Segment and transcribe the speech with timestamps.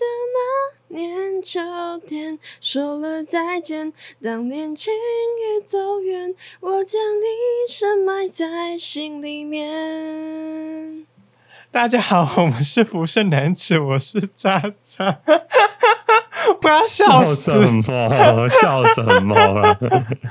[0.00, 0.08] 记得
[0.88, 1.60] 那年秋
[2.06, 3.92] 天，说了再见。
[4.22, 11.04] 当年情已走远，我将你深埋在心里面。
[11.70, 15.18] 大家好，我们是福盛男子，我是渣渣，
[16.62, 17.22] 不要笑！
[17.34, 18.48] 什么？
[18.48, 19.78] 笑什么啊？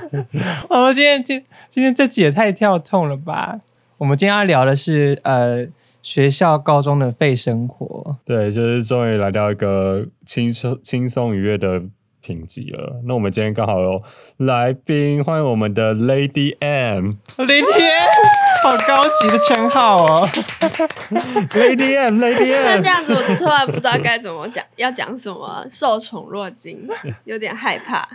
[0.68, 3.60] 我们今天今今天这集也太跳痛了吧？
[3.98, 5.64] 我们今天要聊的是呃
[6.02, 8.16] 学校高中的废生活。
[8.24, 11.82] 对，就是终于来到一个轻松轻松愉悦的
[12.20, 13.00] 评级了。
[13.04, 14.02] 那我们今天刚好有
[14.38, 17.12] 来宾，欢迎我们的 Lady M。
[17.36, 20.28] Lady M，，好高级的称号哦！
[21.52, 22.86] Lady M，Lady M 那这。
[22.86, 26.86] 样子，我突然不知道该怎么讲，要讲什么，受宠若惊，
[27.24, 28.06] 有点害怕。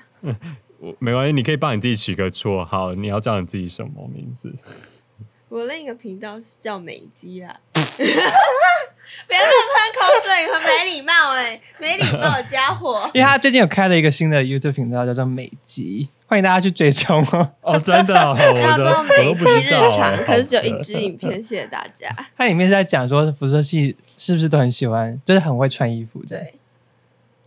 [0.80, 2.94] 我没关系，你可以帮你自己取个绰号。
[2.94, 4.54] 你要叫你自己什么名字？
[5.50, 13.10] 我另一个频道是叫美姬啊， 不要乱喷口水，很没礼貌哎、没礼貌的家伙。
[13.14, 17.52] 因为他最近有开了一个新的 YouTube 频道，叫做美肌，欢迎大家去追踪哦。
[17.62, 22.10] 哦，真的、哦， 我叫都我做美姬日常，哎可是只有一支影片，谢谢大家。
[22.36, 26.38] 它里面是在讲说辐射系是不是都很喜欢，就是很会穿衣服的。
[26.38, 26.56] 对，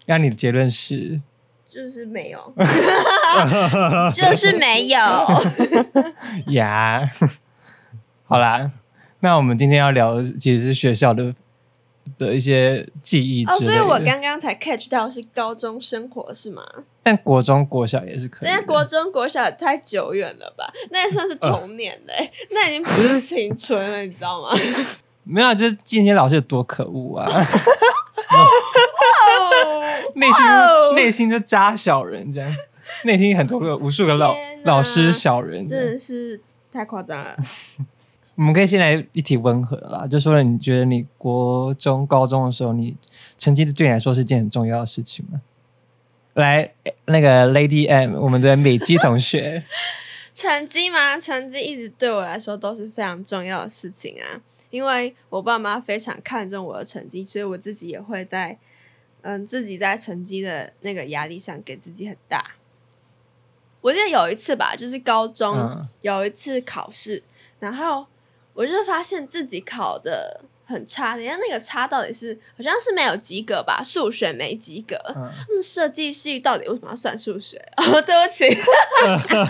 [0.07, 1.21] 那你的结论是？
[1.69, 2.55] 就是没有，
[4.15, 4.99] 就是没有。
[6.53, 7.11] 呀，
[8.29, 8.71] 好啦，
[9.21, 11.35] 那我们今天要聊的其实是学校的
[12.19, 16.63] 的一些记忆哦，所以我刚刚才 catch 到是高中生活是吗？
[17.03, 18.51] 但国中、国小也是可以的。
[18.51, 20.71] 人家国中、国小太久远了吧？
[20.91, 24.51] 那也算是童年嘞、那已经不是青春了，你知道吗？
[25.25, 27.27] 没有，就是今天老师有多可恶啊！
[30.15, 30.45] 内心
[30.97, 32.55] 内心就扎小人这样，
[33.05, 35.67] 内心很多个无数个老老师小人。
[35.67, 36.39] 真的是
[36.71, 37.35] 太夸张了。
[38.39, 42.97] 我们可以先来一题温和的啦，就说了你觉得你国中、高中的时候，你
[43.37, 45.43] 成绩对你来说是件很重要的事情吗？
[46.35, 46.73] 来，
[47.07, 49.65] 那个 Lady M，我们的美姬同学，
[50.33, 51.19] 成绩吗？
[51.19, 58.57] 成绩一直对我来说都是非常重要的事情啊，因为我爸妈非常看重我的成绩，所以我自己也会在
[59.23, 62.53] 嗯自己在成绩的那个压力上给自己很大。
[63.81, 67.25] 我记得有一次吧，就是高中、嗯有一次考试，
[67.59, 68.07] 然后
[68.59, 74.97] 我就发现自己考的很差，人家那个差到底是好像是没有及格吧，数学没及格。
[75.15, 77.57] 嗯，他们设计系到底为什么要算数学？
[77.79, 78.53] 哦，对不起，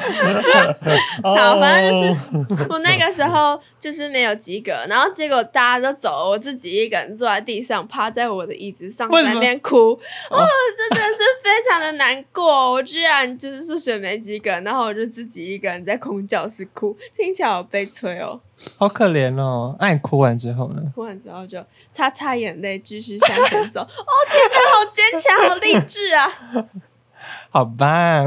[1.24, 9.92] 好，反正就是我那个时候就是没有及格，然后结果大家都走了，我自己一个人坐在地上，趴在我的椅子上，在那边哭，
[10.30, 10.46] 哦，
[10.76, 18.40] 真的是非常的难过，我居然就是数学没及格，然后我就自己一个人在空教室哭，听起来好悲催哦。
[18.76, 19.76] 好可怜哦。
[19.80, 20.82] 那你哭完之后呢？
[20.94, 23.80] 哭完之后就擦擦眼泪，继续向前走。
[23.86, 23.86] 哦
[24.30, 26.68] 天哪，好坚强，好励志啊！
[27.50, 28.24] 好吧，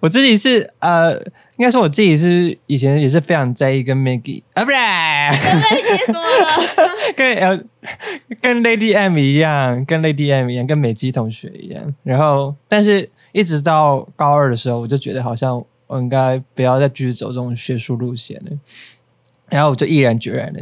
[0.00, 1.14] 我自己是呃，
[1.56, 6.92] 应该说我自己是以前也是非常在意跟 Maggie 啊，不是对， 你怎么了？
[7.16, 7.60] 跟呃
[8.40, 11.94] 跟 Lady M 一样，跟 Lady M 一样，跟美姬同学一样。
[12.02, 18.50] 然后，但是一直到高二的时候，我就觉得好像我应该不要再继续走这种学术路线了。
[19.48, 20.60] 然后我就毅然决然的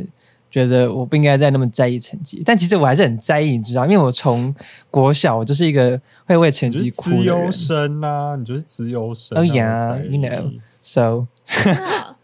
[0.50, 4.54] 觉得我不应该再那么在意成绩，但其实我还是很在意，你知道，因为我从
[4.90, 7.50] 国小我就是一个会为成绩哭的人资优。
[7.50, 9.40] 生啊，你就是资优生啊。
[9.40, 10.52] 哦呀我在意 you know
[10.82, 12.16] So，真 的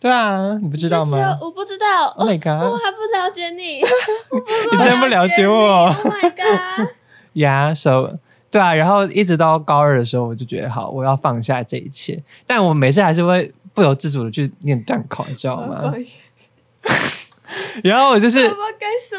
[0.00, 2.08] 对啊，你不知道吗我不知道。
[2.16, 2.72] ？Oh my 我 god！
[2.72, 5.86] 我还 不了解你，你真不了解我。
[5.86, 6.88] Oh my god！
[7.34, 8.18] 呀、so
[8.50, 12.22] 对啊，然后一直到高二的时候，我就觉得好，我要放下这一切。
[12.46, 15.94] 但我每次还是会不由自主的去念段考，你知道吗？
[17.84, 18.40] 然后我就是。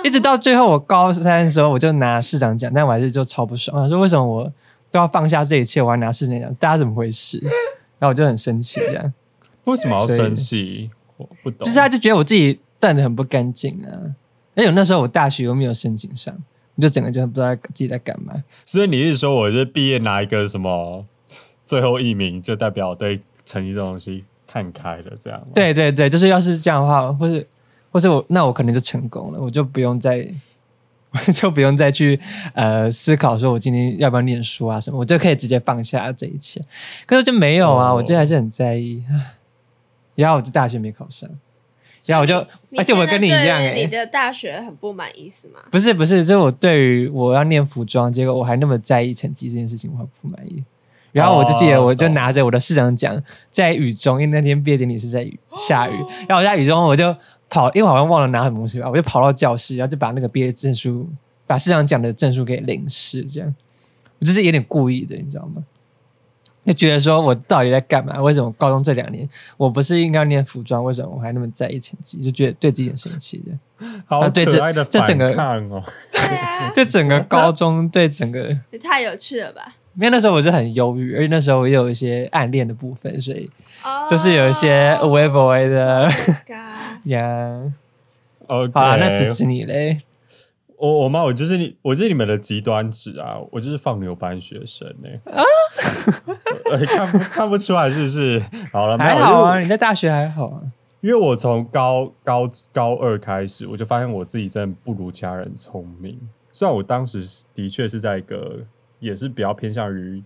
[0.04, 4.54] 一直到最后，我高三的时候，我就拿市长奖，但我还是就超不爽，我说为什么我
[4.92, 6.54] 都要放下这一切，我还拿市长奖？
[6.56, 7.40] 大家怎么回事？
[8.00, 9.14] 然后我就很生气，这样，
[9.64, 10.92] 为什么要生气？
[11.18, 11.66] 我不懂。
[11.66, 13.90] 就是他就觉得我自己断的很不干净啊。
[14.56, 16.36] 而且那时候我大学又没有申请上，
[16.76, 18.34] 我就整个就不知道自己在干嘛。
[18.66, 21.06] 所以你是说我是毕业拿一个什么
[21.66, 25.48] 最后一名，就代表我对成绩这种东西看开了，这样吗？
[25.54, 27.46] 对对对，就是要是这样的话，或是
[27.92, 30.28] 或是我那我可能就成功了，我就不用再
[31.12, 32.20] 我 就不用再去
[32.54, 36.60] 呃思考说我今天要不要念书啊什么，我就可以直接放下这一切。
[37.06, 39.04] 可是就没有啊，哦我这还是很在意。
[40.16, 41.30] 然后我就大学没考上，
[42.06, 42.36] 然后我就，
[42.76, 45.62] 而且我跟你一样你的大学很不满意是吗？
[45.72, 50.62] 不是不是，就是我对于我要念服装，结果我还那么在意成绩这件事情，我很不满意。
[51.12, 55.94] 然后我就记得，哦我就拿着我的市长奖在雨中，因为那天毕业典礼是在雨下雨，
[56.28, 57.16] 然后我在雨中我就
[57.50, 61.10] 跑，因为我好像忘了拿什么东西吧，我就跑到教室，然后就把那个毕业证书
[61.48, 63.56] 把市长奖的证书给淋湿，这样
[64.20, 65.64] 我就是有点故意的，你知道吗？
[66.66, 68.22] 就觉得说我到底在干嘛？
[68.22, 69.28] 为什么高中这两年
[69.58, 72.22] 我不是应该念服装，为什么我还那么在意成绩？
[72.22, 73.88] 就觉得对自己很生气的。
[74.06, 75.82] 好啊对这可爱的这整个反哦！
[76.12, 79.78] 对啊， 对整个高中，对整个， 也太有趣了吧！
[80.00, 83.50] 因为那时候我是很忧郁，而且那时候也有一些暗恋的部分，所以
[83.84, 86.14] 哦就是有一些微博的 Oh
[87.12, 87.74] 呀。
[88.48, 90.02] OK，好了，那支持你嘞？
[90.78, 93.36] 我我妈，我就是你，我就是你们的极端值啊！
[93.52, 95.44] 我就是放牛班学生呢、啊，
[96.88, 98.42] 看不看不出来是不是？
[98.72, 100.62] 好了，没有还好啊，你在大学还好啊。
[101.02, 106.18] 因为我从高高高二开始，我就发现我自己真的不如其他人聪明。
[106.52, 107.20] 虽然我当时
[107.54, 108.60] 的确是在一个
[109.00, 110.24] 也是比较偏向于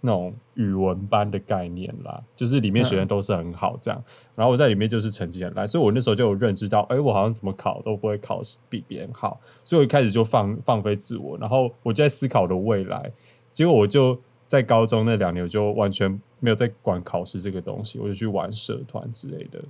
[0.00, 13.10] 那种语文班的概念啦，就是里面学生都是很好这样，然后我在里面就是成绩很烂，所以我那时候就有认知到，哎、我好像怎么考都不会考比别人好，所以我一开始就放放飞自我，然后我就在思考我的未来，
[13.52, 19.60] 结果我就在高中那两年，我就完全没有在管考试这个东西，我就去玩社团之类的。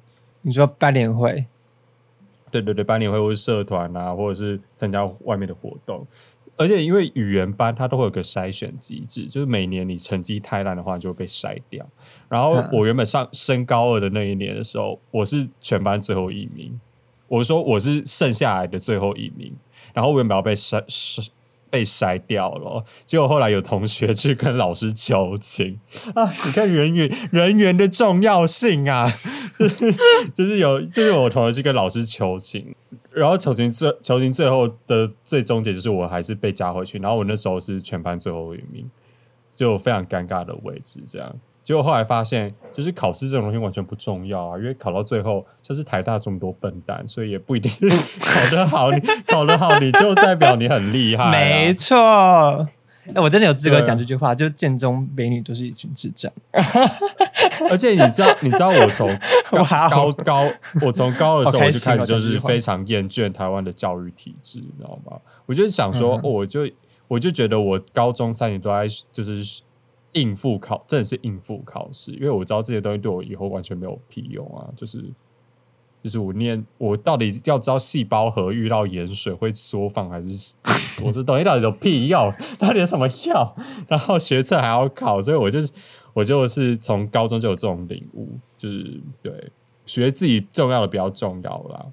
[0.43, 1.47] 你说班联会，
[2.51, 6.07] 对对对，班联会或是社团啊，或者是参加外面的活动。
[6.57, 11.87] 而且因为语言班它都会有个筛选机制，就是每年你成绩太烂的话，就会被筛掉。
[12.29, 16.81] 然后嗯我原本上升高二的那一年的时候，我是全班最后一名，
[17.29, 19.55] 我说我是剩下来的最后一名，
[19.95, 21.29] 然后我原本要被筛筛
[21.69, 25.79] 被筛掉了，结果后来有同学去跟老师求情
[26.15, 26.25] 啊！
[26.47, 29.13] 你看人员人员的重要性啊，
[30.33, 32.75] 就是有就是我同学去跟老师求情，
[33.17, 38.91] 然后求情最求情最后的最终结就是我还是被加回去，然后我那时候是全班最后一名，
[39.51, 41.35] 就非常尴尬的位置这样。
[41.63, 47.73] 结果后来发现，就是考试这种东西完全不重要啊，因为考到最后就是台大这么多笨蛋，所以也不一定
[48.21, 51.31] 考得好，你考得好你就代表你很厉害、啊。
[51.33, 52.69] 没错。
[53.15, 56.33] 哎，我真的有资格讲这句话，就建中美女都是一群智障。
[57.71, 59.09] 而且你知道，你知道我从
[59.51, 60.43] 高高高，
[60.83, 65.19] 我从高二的时候我就开始就是非常厌倦台湾的教育体制，你知道吗？
[65.47, 66.69] 我就想说，嗯哦我就
[67.09, 69.63] 我就觉得我高中三年都在就是
[70.13, 75.05] 应付考，真的是应付考试，因为我知道这些东西对我以后完全没有屁用啊，就是。
[76.07, 82.33] 就是我念，我到底要知道细胞核遇到盐水会缩放还是紧缩，这东西到底有屁用？
[82.61, 83.53] 到底有什么用？
[83.89, 85.69] 然后学测还要考，所以我就是
[86.13, 89.51] 我就是从高中就有这种领悟，就是对
[89.85, 91.87] 学自己重要的比较重要啦，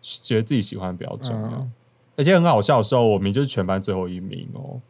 [0.00, 1.48] 学自己喜欢的比较重要。
[1.58, 1.72] 嗯
[2.16, 4.80] 而且很好笑的时候，我明明就是全班最后一名哦，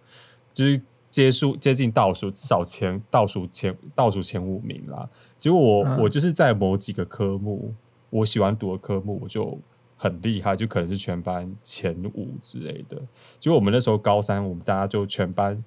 [0.53, 0.81] 就是
[1.11, 5.07] 接数接近倒数，至少前倒数前倒数前五名啦。
[5.39, 7.73] 结果我、嗯我就是在某几个科目，
[8.11, 9.59] 我喜欢读的科目，我就
[9.97, 13.01] 很厉害，就可能是全班前五之类的。
[13.39, 15.63] 结果我们那时候高三，我们大家就全班，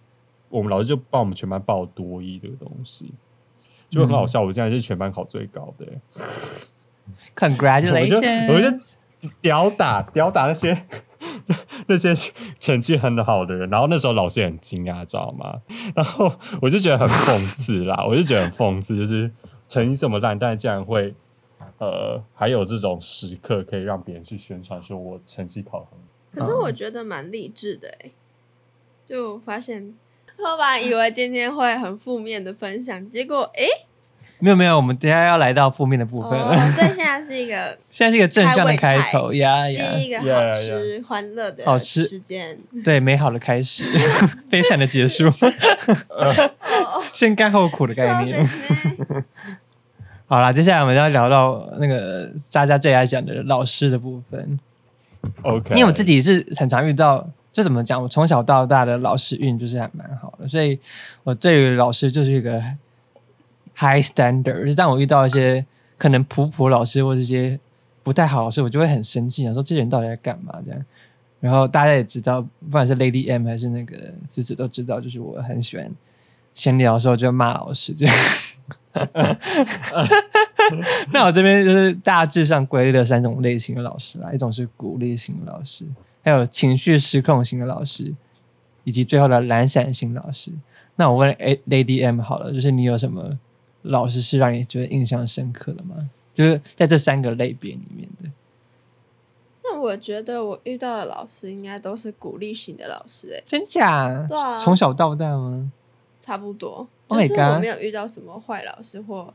[0.50, 3.14] 我们老师就帮我们全班报多一这个东西，
[3.90, 4.42] 就很好笑。
[4.42, 6.02] 我现在是全班考最高的、欸
[7.36, 8.52] Congratulations！
[8.54, 10.86] 我就屌打屌打那些
[11.88, 12.14] 那些
[12.60, 15.62] 成绩很好的人，然后那时候老师也很惊讶，知道吗？
[15.96, 19.32] 然后我就觉得很讽刺啦，我就觉得很讽刺，就是
[19.68, 21.14] 成绩这么烂，但是竟然会
[21.80, 26.06] 呃还有这种时刻可以让别人去宣传说我成绩考得很好。
[26.36, 28.10] 可是我觉得蛮励志的哎，
[29.08, 29.94] 就发现
[30.38, 33.66] 我本以为今天会很负面的分享，结果哎，
[34.40, 36.32] 没有没有，我们等一下要来到负面的部分。
[36.32, 40.50] 哦，所以现在是一个 现在是一个正向的开头呀是呀，一个 Yeah, 好 yeah.
[40.50, 42.58] 吃欢乐的好吃时间。
[42.84, 43.84] 对，美好的开始，
[44.50, 45.26] 悲惨的结束，
[46.10, 48.50] 哦， 先甘后苦的概念。
[50.33, 54.61] ですね好啦，接下来我们要聊到那个渣渣最爱讲的老师的部分，
[55.41, 60.79] OK，因为我自己是很常遇到，就怎么讲，我从小到大的老师运就是还蛮好的，所以
[61.25, 62.61] 我对于老师就是一个
[63.75, 64.61] high standard。
[64.61, 65.65] 就是当我遇到一些
[65.97, 67.59] 可能普普老师或这些
[68.03, 70.85] 不太好的老师，我就会很生气，想说这些人到底在干嘛这样。
[71.41, 73.97] 然后大家也知道，不管是 Lady M 还是那个
[74.29, 75.91] 子子都知道，就是我很喜欢
[76.53, 78.15] 闲聊的时候就骂老师这样。
[81.12, 85.86] 那我这边就是大致上归类了三种类型的老师啦，一种是鼓励型的老师，
[86.24, 88.14] 还有情绪失控型的老师，
[88.84, 90.52] 以及最后的懒散型老师。
[90.96, 93.38] 那我问 A Lady M 好了，就是你有什么
[93.82, 96.10] 老师是让你觉得印象深刻的吗？
[96.34, 98.30] 就是在这三个类别里面的。
[99.64, 104.26] 那我觉得我遇到的老师应该都是鼓励型的老师，哎，真假？
[104.30, 105.72] 对啊从小到大吗？
[106.20, 106.88] 差不多。
[107.14, 109.34] Oh 就 my 是 God 我没有遇到什么坏老师或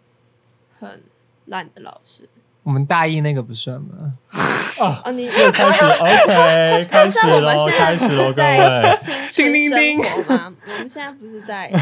[0.78, 1.02] 很
[1.46, 2.28] 烂的老师。
[2.62, 4.12] 我们大一那个不算吗？
[4.78, 8.96] 哦，你又开始 OK， 开始喽，但是我们现在开始喽，不是各在位。
[8.98, 10.56] 青春叮叮叮生活吗？
[10.66, 11.72] 我们现在不是在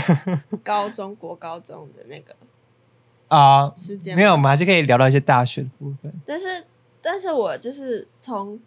[0.62, 2.34] 高中国高中的那个
[3.28, 6.12] 啊、时间没有，我们还是可以聊到一些大学的部分。
[6.24, 6.64] 但是，
[7.02, 8.60] 但是我就是从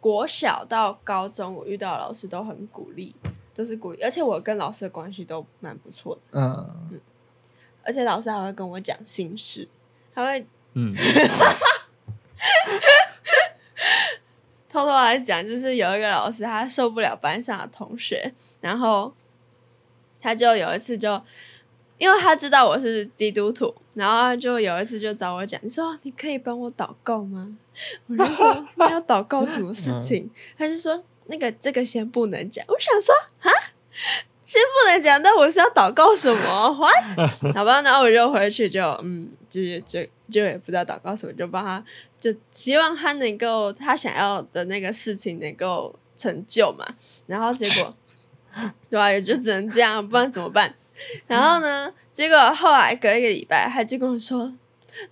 [0.00, 3.14] 国小到高中，我遇到的老师都很鼓励，
[3.54, 7.00] 都是故意，而且我跟老师的关系都蛮不错的，嗯，
[7.84, 9.68] 而且老师还会跟我讲心事，
[10.14, 10.94] 他会嗯，
[14.68, 19.12] 偷偷来讲，就是有一个老师他受不了班上的同学，然后
[20.20, 21.20] 他就有一次就。
[21.98, 27.58] 因为他知道我是基督徒，然后他就有一次就找我讲，你说你可以帮我祷告吗？
[28.06, 30.30] 我就说你要祷告什么事情？
[30.56, 32.64] 他就说那个这个先不能讲。
[32.68, 33.48] 我想说啊，
[34.44, 36.74] 先不能讲，那我是要祷告什么？
[36.76, 37.54] What？
[37.54, 41.82] 好吧，然后我就回去就嗯，就就就也不知道祷告什么，就帮他，
[42.20, 46.86] 就希望他能够他想要的那个事情能够成就嘛。
[47.26, 47.96] 然后结果，
[48.90, 50.74] 对啊，也就只能这样，不然怎么办？
[51.26, 51.92] 然后呢？
[52.12, 54.52] 结果后来隔一个礼拜，他就跟我说：“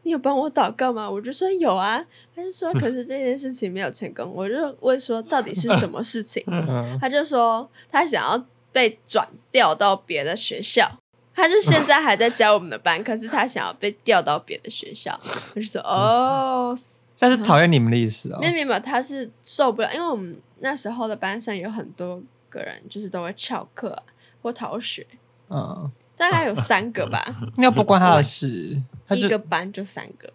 [0.03, 2.05] 你有帮我祷告吗？”我就说有啊。
[2.35, 10.89] 他就说：“可是这件事情没有成功。”我就问说：“到底是什么事情？”嗯他就说他想要被转调到别的学校。
[11.35, 15.17] 他是现在还在教我们的班，可是他想要被调到别的学校。
[15.55, 16.77] 我就说：“哦，
[17.17, 18.49] 但是讨厌你们的意思哦没。
[18.49, 24.03] 有没有没有，他是受不了，因为我们那时候的班上有很多个人，就是都会翘课、啊、
[24.43, 25.07] 或逃学，
[25.49, 27.25] 嗯，大概有三个吧，
[27.57, 30.31] 那不关他的事，他就一个班就三个，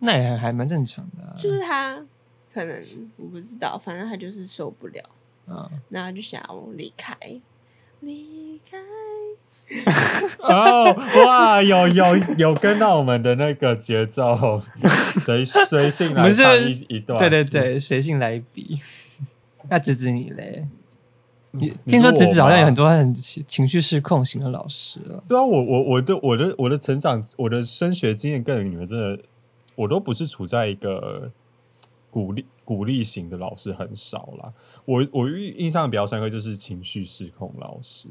[0.00, 1.34] 那也还蛮正常的、啊。
[1.36, 2.04] 就是他
[2.52, 2.82] 可能
[3.16, 5.02] 我不知道，反正他就是受不了，
[5.48, 7.16] 嗯，然后就想要离开，
[8.00, 8.78] 离开。
[10.40, 10.92] 哦，
[11.24, 14.60] 哇，有有有跟到我们的那个节奏，
[15.18, 17.18] 随随性我们是来唱一一段。
[17.18, 18.78] 对对对，随性来一笔。
[19.70, 20.61] 那指指你嘞？
[21.86, 25.22] 听说我子子好像有很多很情情绪失控型的老师了。
[25.28, 29.18] 对啊，我我我的我的我的成长，我的升学经验跟你们真的，
[29.74, 31.30] 我都不是处在一个
[32.10, 34.50] 鼓励鼓励型的老师很少啦。
[34.86, 38.08] 我我印象比较深刻就是情绪失控老师，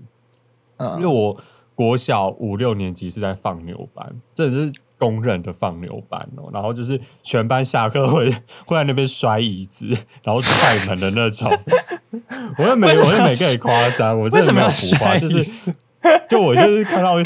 [0.78, 1.44] 因为嗯，我
[1.74, 6.52] 国小五六年级是在放牛班，真的是公认的放牛班哦。
[6.54, 8.30] 然后就是全班下课会
[8.68, 9.88] 会在那边摔椅子，
[10.22, 11.52] 然后踹门的那种。
[12.58, 15.44] 我也没我也没跟你夸张，我真的没有浮夸，就是
[16.28, 17.20] 就我就是看到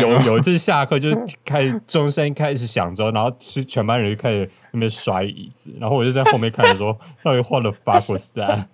[0.00, 8.64] 有哦有一次下课就是开始钟声开始响之后，然后是全班人就开始那边摔椅子，然后我就在后面看着说，到底 what the fuck was that？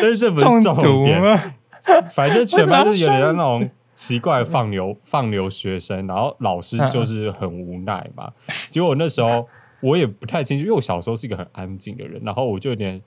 [0.00, 1.40] 但是这不是重点，吗？
[2.14, 8.30] 反正全班就是有点像那种奇怪的放牛放牛学生，然后老师就是很无奈嘛。
[8.70, 9.46] 结果那时候
[9.84, 13.00] 我也不太清楚，因为我小时候是一个很安静的人，然后我就有点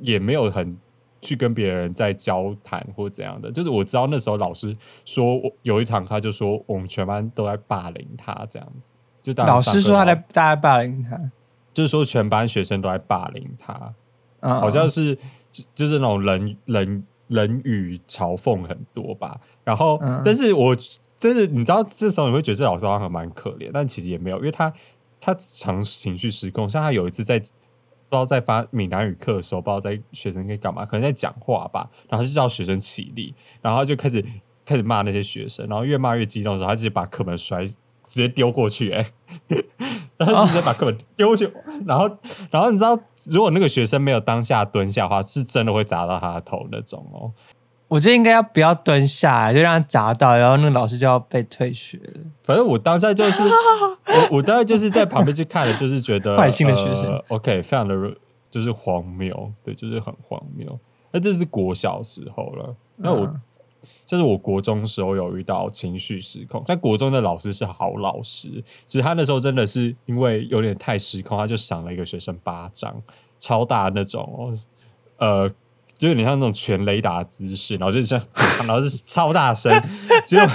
[0.00, 0.76] 也没有很
[1.20, 3.52] 去跟别人在交谈或怎样的。
[3.52, 8.92] 就是我知道那时候老师说我有一堂，他就说我们全班都在霸凌他这样子。
[9.22, 11.16] 就当老师说他在大家霸凌他，
[11.72, 13.94] 就是说全班学生都在霸凌他。
[14.40, 15.14] 嗯，好像是
[15.52, 19.38] 就就是那种人人人语嘲讽很多吧。
[19.62, 20.74] 然后，嗯但是我
[21.16, 24.72] 真的你知道，这时候你会觉得这老师好像蛮可怜，但其实也没有，因为他
[25.22, 26.68] 他常情绪失控。
[26.68, 27.52] 像他有一次在不知
[28.10, 34.22] 道在发闽南语课的时候，不知道在学生在干嘛，可能在讲话吧，然后就叫学生起立，然后他就开始
[34.66, 37.70] 开始骂那些学生，然后越骂越激动的时候，他直接把课本摔。
[38.04, 39.06] 直接丢过去、欸，
[40.18, 41.50] 然后直接把课本丢过去，
[41.86, 42.04] 然后，
[42.50, 47.32] 然后你知道，如果那个学生没有当下蹲下的话，是真的会砸到他的头那种哦。
[47.88, 51.98] 我觉得应该要不要蹲下来，就让他砸到，然后那个老师就要被退学。
[52.44, 53.42] 反正我当下就是，
[54.14, 57.94] 我我大概就是在旁边去看了，就是觉得 坏心的学生呃、OK，非常的
[58.50, 60.78] 就是荒谬，对，就是很荒谬。
[61.10, 63.26] 那这是国小时候了，那我。
[63.26, 63.40] 嗯
[64.06, 73.02] 就是我国中时候有遇到情绪失控，但国中的老师是好老师，只是他那时候真的是因为有点太失控，他就赏了一个学生巴掌，
[73.40, 74.54] 超大的那种哦，
[75.16, 75.48] 呃，
[75.98, 78.20] 就有点像那种全雷达姿势，然后就是像，
[78.68, 79.72] 然后是超大声，
[80.24, 80.48] 结果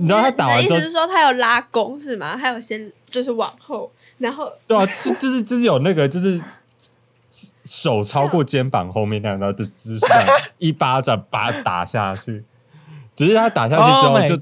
[0.00, 2.36] 你知道他打完之后你的意思，是说他有拉弓是吗？
[2.36, 6.40] 他有先就是往后，然后对啊，就就是就是有那个就是
[7.64, 10.06] 手超过肩膀后面那样的姿势，
[10.58, 12.44] 一巴掌把他打下去。
[13.14, 14.38] 只是他打下去之 Oh 后就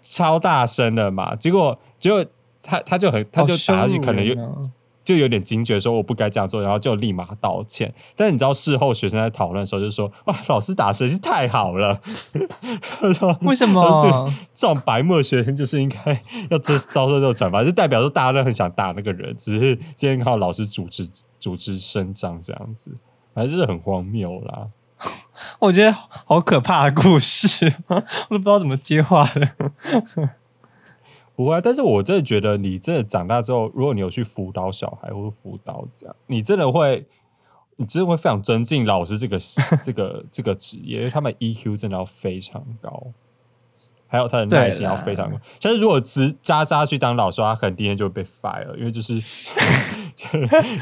[0.00, 2.24] 超大声的嘛，结果结果
[2.60, 4.62] 他他就很他就打下去，可能有好羞辱人哦
[5.06, 7.94] 就有点惊觉，说我不该这样做，然后就立马道歉。
[8.16, 12.00] 但你知道事后学生在讨论的时候就说：“哇，老师打实在是太好了。”
[13.00, 14.28] 他说：“为什么？
[14.52, 16.20] 这种白目学生就是应该
[16.50, 21.08] 要遭遭受这种惩罚，就代表说大家都很想打那个人，只是今天靠老师组织
[21.38, 22.90] 组织声张这样子，
[23.32, 24.66] 反正就是很荒谬啦。
[25.60, 27.94] 我觉得好可怕的故事， 我
[28.30, 29.70] 都不知道怎么接话了。
[31.36, 37.06] 不会，但是我真的觉得，你真的长大之后，如果你有去辅导小孩或者辅导这样，你真的会，
[37.76, 39.38] 你真的会非常尊敬老师这个
[39.82, 43.08] 这个这个职业，因为他们 EQ 真的要非常高，
[44.06, 45.38] 还有他的耐心要非常高。
[45.60, 49.20] 但是如果只渣渣去当老师，他可能第一天就会被 fire，因为就是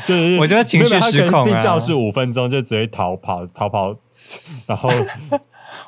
[0.07, 3.97] 就是 我觉得情绪失控，进教室五分钟就直接逃跑逃跑，
[4.67, 4.89] 然后。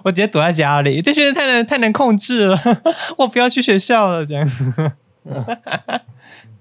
[0.02, 2.58] 我直接躲在家里，这学生太难太难控制了，
[3.18, 4.24] 我不要去学校了。
[4.24, 4.50] 这样，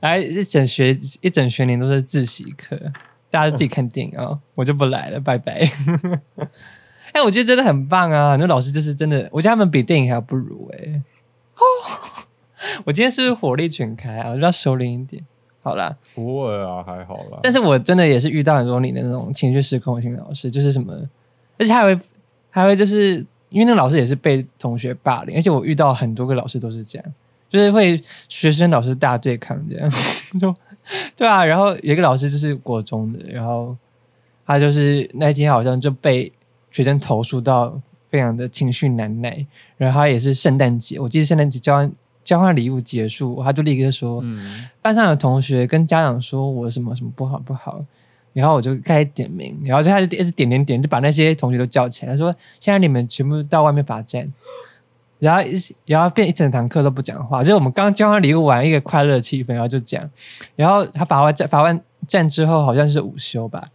[0.02, 2.78] 来一整学一整学年都是自习课，
[3.30, 5.70] 大家自己看电影啊，我就不来了，拜拜。
[7.14, 11.02] 哎，我觉得真的很棒啊，那老师就是真的，我觉得他们比电影还要不如哎。
[11.56, 11.62] 哦，
[12.86, 14.32] 我今天是不是火力全开啊？
[14.32, 15.24] 我要收敛一点。
[15.62, 17.40] 好啦，不会啊，还好啦。
[17.42, 20.94] 但是我真的也是遇到很多你的那种情绪失控型老师，就是什么，
[21.58, 21.98] 而且还会。
[22.56, 23.18] 还会就是
[23.50, 27.14] 因为那个老师也是被同学霸凌，而且我遇到很多个老师都是这样，
[27.50, 29.92] 就是会学生老师大对抗这样，
[30.40, 30.56] 就
[31.18, 31.44] 对啊。
[31.44, 33.76] 然后有一个老师就是国中的，然后
[34.46, 36.32] 他就是那天好像就被
[36.72, 37.78] 学生投诉到
[38.10, 39.46] 非常的情绪难耐，
[39.76, 41.92] 然后他也是圣诞节，我记得圣诞节交换
[42.24, 44.24] 交换礼物结束，他就立刻说，
[44.82, 47.84] 班上的同学跟家长说我什么什么不好不好。
[48.36, 54.30] 然后我就开始点名，然后就开始一直点点点，就把那些同学都叫起来，他说：“现在你们全部到外面罚站。”
[55.20, 60.08] 然后一然后变一整堂课都不讲话，就是我们刚交换礼物完，一个快乐的气氛，然后就讲。
[60.58, 63.70] 然后他罚完站罚完站之后，好像是午休吧。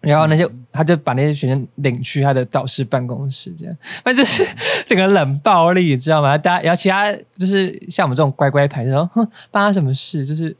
[0.00, 4.46] 然后那些他就把那些学生领去他的导师办公室，这样，反正就是
[4.84, 6.36] 整个冷暴力，你知道吗？
[6.36, 10.54] 大家然后其他就是像我们这种乖乖牌，说：“哼，发生什么事？”就是，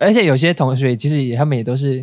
[0.00, 2.02] 而且有些同学其实也他们也都是。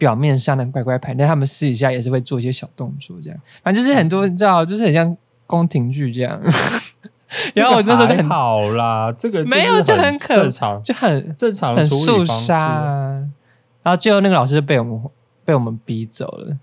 [0.00, 5.14] 表面上的乖乖牌，但他们私底下也是会做一些小动作，这样，反正就是很多，你知道，就是很像
[5.46, 6.40] 宫廷剧这样。
[7.54, 13.22] 然后我那时候就很好啦，这个没有就很正常，就很正常，很肃杀。
[13.82, 15.02] 然后最后那个老师被我们
[15.44, 16.56] 被我们逼走了，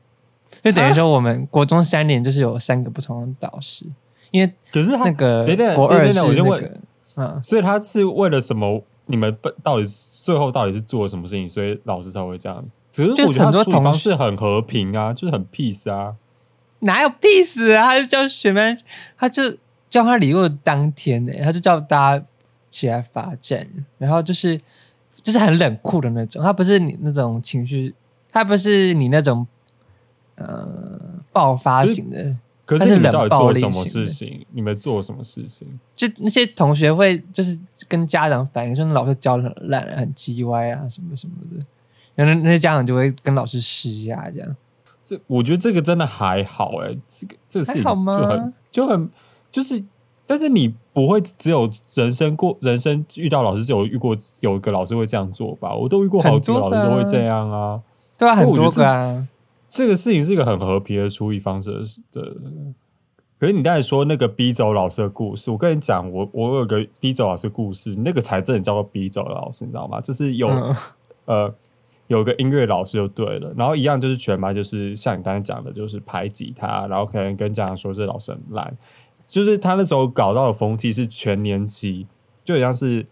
[0.63, 3.85] 就等于说我们国中三年就是有三个不同的导师，
[4.31, 5.45] 因为可是那个
[5.75, 6.71] 国二是那个，
[7.15, 8.83] 嗯，所以他是为了什么？
[9.09, 11.47] 你们到底最后到底是做了什么事情？
[11.47, 12.61] 所以老师才会这样。
[12.97, 16.15] 只是我觉得很多同事很和平啊，就是很 peace 啊，
[16.79, 17.83] 哪有 peace 啊？
[17.83, 18.75] 他就叫学妹，
[19.15, 19.55] 他就
[19.87, 22.25] 叫他礼物当天呢，他就叫大家
[22.71, 23.67] 起来罚站，
[23.99, 24.59] 然后就是
[25.21, 27.93] 就是很冷酷的那种，他不是你那种情绪，
[28.31, 29.45] 他不是你那种
[30.35, 30.99] 呃
[31.31, 34.43] 爆发型的，可是你们到底做了什么事情？
[34.53, 35.79] 你们做了什么事情？
[35.95, 41.63] 就那些同学会就是跟家长反映说，老师教的很烂，很叽歪啊，什么什么的。
[42.17, 44.55] 然后那些家长就会跟老师施压，这样。
[45.03, 49.09] 这我觉得这个真的还好哎，这个这个事情就很就很
[49.49, 49.81] 就是，
[50.25, 55.73] 但是你不会只有人生过人生遇到老师只有遇过有一个老师会这样做吧？
[55.73, 57.81] 我都遇过好几个老师都会这样啊。
[58.17, 59.25] 对啊，很多个啊。
[59.69, 61.71] 这个事情是一个很和平的处理方式
[62.11, 62.35] 的。
[63.39, 70.01] 可是你刚才说那个逼走老师的故事，我跟你讲，我我有个逼走老师故事，那个才真的叫做逼走老师，你知道吗？
[70.01, 70.49] 就是有
[71.25, 71.53] 呃。
[72.07, 78.77] 有个音乐老师就对了，然后一样就是全班就是像你刚才讲的，就是排挤他，然后可能跟家长说这老师很烂，
[79.25, 82.07] 就是他那时候搞到的风气是全年级
[82.45, 83.05] 就好像是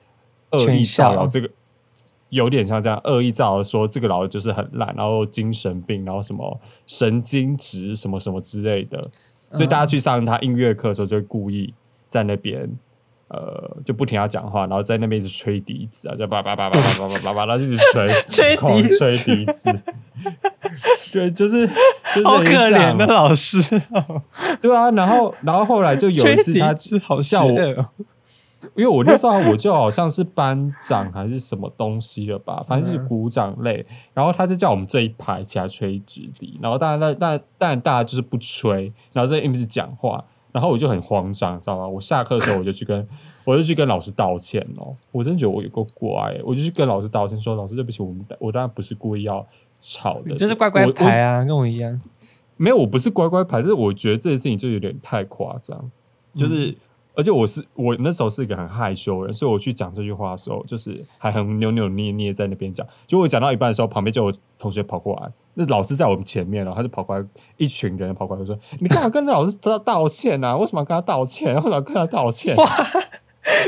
[0.52, 1.50] 恶意造谣，这个
[2.30, 9.12] 有点像这样恶意造谣说这个老师就是很烂，然后精神病，然后什么神经质什么什么之类的，
[9.52, 11.74] 所以大家去上他音乐课的时候就故意
[12.08, 12.78] 在那边。
[13.28, 19.80] 呃，就不停要讲话，然后在那边一直吹笛子啊，就叭叭叭叭叭叭叭叭，然后一直吹， 吹笛吹笛子。
[21.12, 21.66] 对，就是
[22.24, 23.60] 好可怜的老师。
[24.62, 27.60] 对啊，然后然后后来就有一次他好笑我，
[28.76, 40.24] 因为我那时候我就好像是班长还是什么东西了吧，反正就是鼓掌类，然后他就叫我们这一排起来吹直笛，然后大家那那但大家就是不吹，然后在一直讲话。
[40.56, 41.86] 然后我就很慌张，知道吗？
[41.86, 43.06] 我下课的时候我就去跟，
[43.44, 44.96] 我就去跟老师道歉哦。
[45.12, 49.46] 我真觉得我有够乖，我就去跟老师道歉，说老师对不起，我们我当然不是故意要
[49.82, 52.00] 吵的，就是乖乖牌啊，跟我一样。
[52.56, 55.92] 没有，我不是乖乖牌，是我觉得这件事情就有点太夸张。
[56.34, 56.74] 就是
[57.16, 62.86] 而且我是我那时候是一个很害羞的人，所以我去讲这句话的时候，就是还很扭扭捏捏在那边讲。
[63.06, 67.26] 结果讲到一半的时候，旁边就有同学跑过来，那老师在我们前面了，他就跑过来，
[67.58, 70.56] 一群人跑过来就说：“你干嘛跟老师道道歉啊？
[70.58, 71.56] 为什么要跟他道歉？
[71.56, 72.56] 为什么要跟他道歉？
[72.58, 72.66] 哇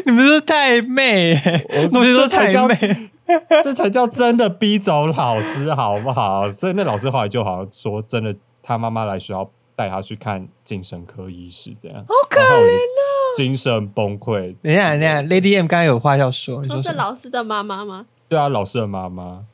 [0.05, 3.09] 你们是太妹、欸，同学都太这才叫妹。
[3.63, 6.49] 这才叫真的逼走老师，好不好？
[6.49, 8.33] 所以那老师后来就好像说，真的，
[8.63, 13.05] 他妈妈来学校带他去看精神科医师，这样好可怜啊，
[13.37, 14.55] 精神崩溃。
[14.63, 17.03] 等一下，等一下，Lady M 刚刚有话要说，你都是说什么？
[17.03, 18.07] 老师的妈妈吗？
[18.27, 19.45] 对啊，老师的妈妈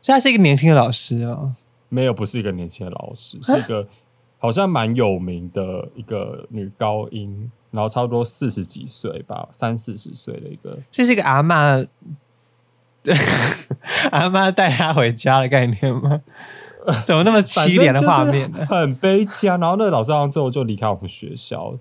[0.00, 1.54] 所以他是一个年轻的老师哦。
[1.90, 3.86] 没有，不是一个年轻的老师，是一个
[4.38, 10.78] 好像蛮有名的一个女高音，然后差不多四十几岁吧，三四十岁的一个。
[10.90, 11.86] 所以是一个阿嬷，
[14.10, 16.22] 阿妈带他回家的概念吗？
[17.04, 18.66] 怎么那么凄凉的画面呢？
[18.68, 19.56] 很悲戚啊。
[19.56, 21.74] 然后那个老师好像最后就离开我们学校，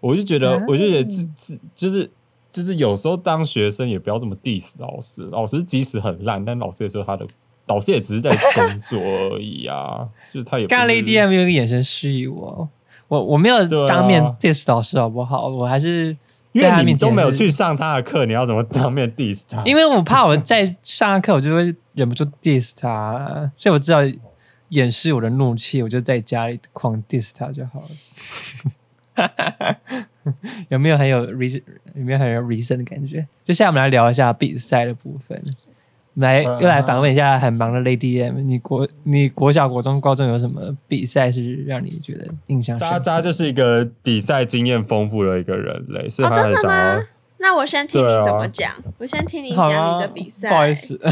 [0.00, 2.10] 我就觉得，啊我就觉得自自就是
[2.52, 7.26] 就是有时候当学生也不要这么 diss 老师，老师即使很烂，但老师也是他的，
[7.66, 12.68] 老师也只是在工作而已啊，就是他也不刚刚是 Lady M 有一个眼神示意我，
[13.08, 15.48] 我我没有当面 diss 老师好不好？
[15.48, 16.16] 我还是
[16.52, 19.62] 因为你在他面前都没有去上他的课，你要怎么当面 diss 他？
[19.64, 23.98] 因为我怕我在上课我就会忍不住 diss 他，所以我知道
[24.70, 27.88] 掩饰我的怒气，我就在家里狂 diss 他就好了。
[30.70, 31.62] 有没有很有 reason？
[31.94, 33.26] 有没有很有 reason 的感觉？
[33.44, 35.42] 接下来我们来聊一下比赛的部分。
[36.14, 42.94] 来嗯又来访问一下很忙的 Lady M，你国你国小、国中、高中有什么比赛是让你觉得印象深刻？
[42.94, 47.02] 渣渣就是一个比赛经验丰富的一个人类，所以哦，他很想要。？
[47.40, 50.48] 那我先听你怎么讲，我先听你讲啊你的比赛。
[50.48, 51.08] 不好意，思， 哦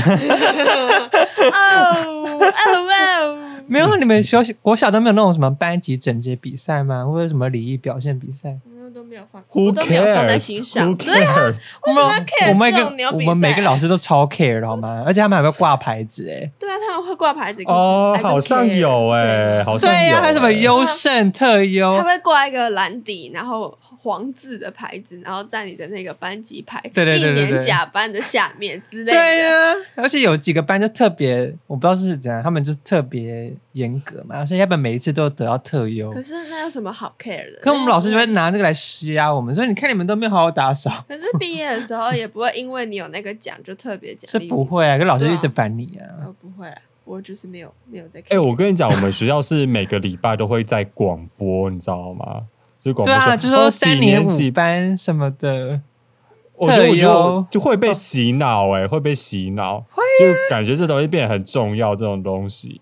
[1.53, 7.05] 哦哦，没有你们学校国小都没有那种什么班级整洁比赛吗？
[7.07, 8.57] 或者什么礼仪表现比赛？
[8.85, 10.95] 我都没有放我都没有放在心上。
[10.97, 11.57] 对啊，cares？
[11.87, 13.25] 为什么要 care 我们这种牛比赛？
[13.29, 15.03] 我们每个老师都超 care 的好吗？
[15.07, 16.51] 而且他们还会挂牌子哎。
[16.59, 17.63] 对啊，会挂牌子。
[17.67, 22.05] 哦，好像有哎、对好像有、对呀、还有什么欸优胜特优他？
[22.05, 29.13] 会挂一个蓝底，然后黄字的牌子，然后在你的那个班级牌，对对对对对一年甲班的下面之类的。
[29.13, 36.11] 对呀、而且有几个班就特别，我不知道是怎样，他们就特别严格嘛，所以要不然每一次都得到特优。
[36.11, 37.59] 可是那有什么好 care 的？
[37.61, 44.97] 可我们老师就会拿那个来施压我们，所以你看你们都没有好好打扫， 可是毕业的时候也不会因为你有那个奖就特别奖是励你不会啊。
[44.97, 46.07] 跟老师一直烦你啊。
[46.21, 46.77] 呃，不会啦，
[47.09, 48.37] 我就是没有没有在看。
[48.37, 52.43] 哎、我跟你讲，我们学校是每个礼拜都会在广播，你知道吗？
[52.79, 55.81] 就是广播对啊，就哦说三几年五年级，班什么的，
[56.55, 59.81] 我觉得我觉得就会被洗脑，哎，会被洗脑，
[60.21, 62.81] 就感觉这东西变得很重要，这种东西。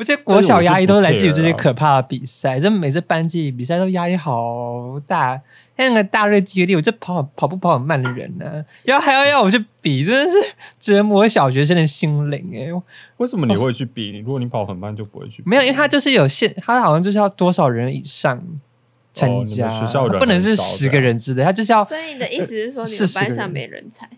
[0.00, 5.40] 而且国小压力都是来自于这些可怕的比赛，这每次班级比赛都压力好大。
[5.76, 10.36] 像那个大瑞接力，我这跑跑步跑很慢的人呢、然后还要要我去比，真的是
[10.78, 12.82] 折磨小学生的心灵哎、
[13.16, 14.10] 为什么你会去比？
[14.10, 15.48] 你如果你跑很慢，就不会去比。
[15.48, 18.42] 没有，因为他就是有限，他好像就是要多少人以上
[19.14, 24.08] 参加，们学校人不能是十个人之类，他就是要所以你的意思是说，你40们班上没人才？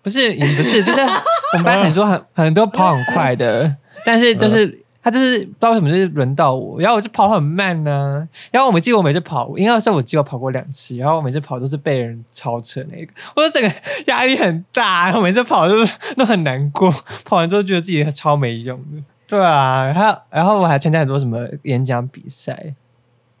[0.00, 4.80] 不是也不是，就是我们班很多很很多跑很快的，但是就是。
[5.06, 13.70] 他就是不知道为什么就是轮到我，然后我就跑很慢呢、然后我们记得我每次跑，应该是我只有跑过两次，然后我每次跑都是被人超车那个，我就整个
[14.06, 15.74] 压力很大，然后每次跑都
[16.16, 16.90] 都很难过，
[17.22, 19.04] 跑完之后觉得自己超没用的。
[19.26, 22.72] 对啊，然后然后我还参加很多什么演讲比赛，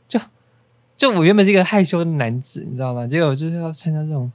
[0.06, 0.20] 就
[0.98, 3.06] 就我原本是一个害羞的男子，你知道吗？
[3.06, 4.30] 结果我就是要参加这种。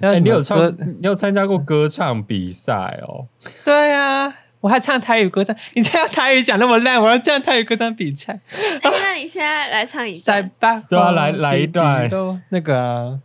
[0.00, 0.58] 哎、你有唱？
[0.78, 3.28] 你有参加过歌唱比赛哦？
[3.64, 10.52] 对呀、我还唱台语歌唱，你这样台语讲那么烂，我要唱台语歌唱比赛，哎，那你现在来唱一塞段。
[10.58, 13.18] 巴对啊来来一段都那个啊、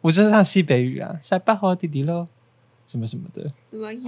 [0.00, 2.26] 我就是唱西北语啊，塞巴好弟弟喽，
[2.86, 3.50] 什么什么的，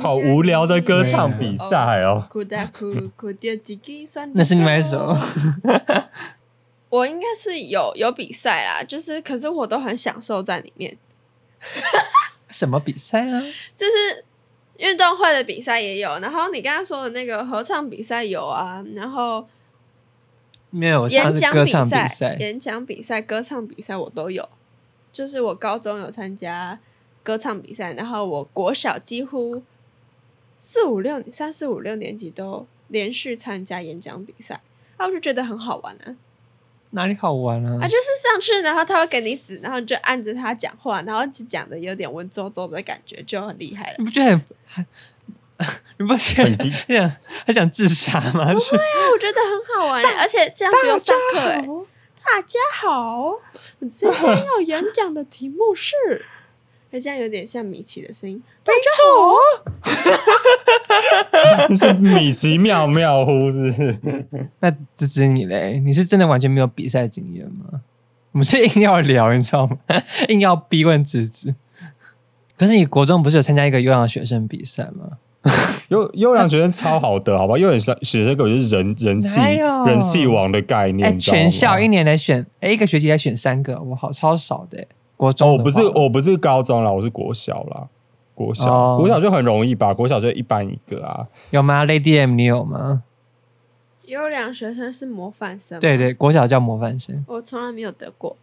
[0.00, 2.26] 好无聊的歌唱比赛哦。
[2.30, 5.14] 哭哒哭哭掉几根酸那是另外一首。
[6.88, 10.94] 我应该是有有比赛啦，就是可是我都很享受在里面，
[12.50, 13.40] 什么比赛啊？
[13.74, 14.24] 就是
[14.82, 19.48] 运动会的比赛也有，然后你刚刚说的那个合唱比赛有啊，然后
[20.70, 22.36] 没有，演讲比赛、赛。
[22.40, 24.48] 演讲比赛、歌唱比赛我都有。
[25.12, 26.80] 就是我高中有参加
[27.22, 29.62] 歌唱比赛，然后我国小几乎
[30.58, 34.62] 四五六三四五六年级都连续参加演讲比赛，
[34.96, 36.16] 啊，我就觉得很好玩啊。
[36.92, 37.86] 哪里好玩啊啊，？
[37.86, 43.94] 就是上去，然后他会给你纸，然后你就按着他讲话，然后就讲的有点文绉绉的感觉，就很厉害了。
[43.98, 44.86] 你不觉得很很？
[45.98, 48.52] 你不觉得很低很想很想自杀吗？
[48.52, 51.62] 不会啊 我觉得很好玩欸，而且这样不用上课，哎，
[52.24, 53.38] 大家好，
[53.78, 55.94] 我今天要演讲的题目是，
[56.94, 58.40] 那这样有点像米奇的声音。
[58.62, 58.80] 大家
[61.66, 63.98] 好， 是米奇妙妙呼，是不是？
[64.60, 65.80] 那芝芝你嘞？
[65.80, 67.80] 你是真的完全没有比赛经验吗？
[68.32, 69.78] 我们是硬要聊，你知道吗？
[70.28, 71.54] 硬要逼问芝芝。
[72.58, 75.16] 可是你国中不是有参加一个优良学生比赛吗？
[75.88, 77.56] 优优良学生超好的，好吧？
[77.56, 79.40] 优良学学生根本就是人人气
[79.86, 84.86] 人气王的概念，全校一年来选，哎，一个学期来选三个，我好超少的。
[85.22, 87.86] 国中哦，我不是我不是高中啦，我是国小啦。
[88.34, 91.28] 国小、哦国小就很容易吧，国小就一般一个啊。
[91.50, 93.04] 有吗？Lady M 你有吗？
[94.06, 98.36] 优良学生是模范生，对，对，国小叫模范生，我从来没有得过。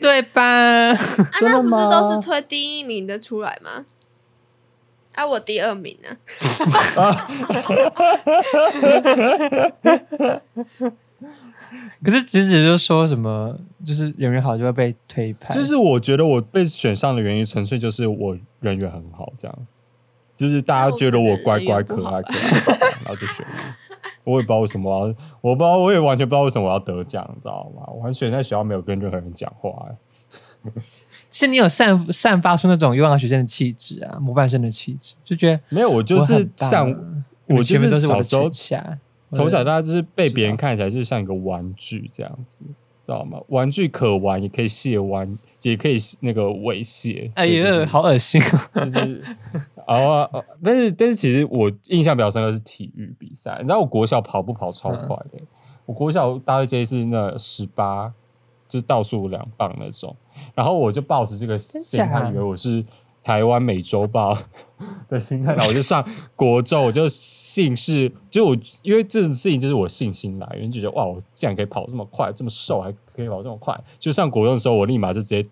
[0.00, 0.42] 对吧？
[0.42, 0.96] 啊，
[1.38, 3.86] 真的那不是吗都是推第一名的出来吗？
[5.14, 6.16] 啊，我第二名呢、
[12.04, 19.58] 可是子子就说什么，就是人缘好就会被推派，就是我觉得我被选上的原因，纯粹就是我人缘很好，这样，
[20.36, 23.74] 就是大家觉得我乖乖可爱可爱，然后就选我。
[24.32, 27.82] 我也不知道为什么我要，我不知道，我也完全不知道为什么我要得奖，你知道吗？
[27.88, 30.70] 我完全在学校没有跟任何人讲话、欸，
[31.30, 36.88] 是你有散散发出那种优良学生的气质啊，模范生的气质，就觉得没有，我就是像
[37.46, 38.98] 我就是前面都是我的小时候城下，
[39.32, 42.58] 从小到大就是被别人看起来就是像一个玩具这样子，
[43.04, 43.38] 知道吗？
[43.48, 47.30] 玩具可玩，也可以卸玩，也可以那个猥亵。
[47.34, 48.84] 哎呀，好恶心哦！
[48.84, 49.22] 就是
[49.86, 55.38] 啊、哦但是但是其实我印象比较深刻是体育比赛，你知道我国小跑步跑超快的，
[55.86, 58.12] 我国小大概这一次那十八，
[58.68, 60.14] 就是倒数两棒那种，
[60.54, 62.84] 然后我就抱着这个心态，以为我是
[63.28, 64.34] 台湾美洲豹
[65.06, 66.02] 的心态，然后我就上
[66.34, 75.46] 国中，我就信誓，就我因为这种事情就是我信心来源，就觉得哇，我竟然可以跑这么快，这么瘦还可以跑这么快，就上国中的时候，我立马就直接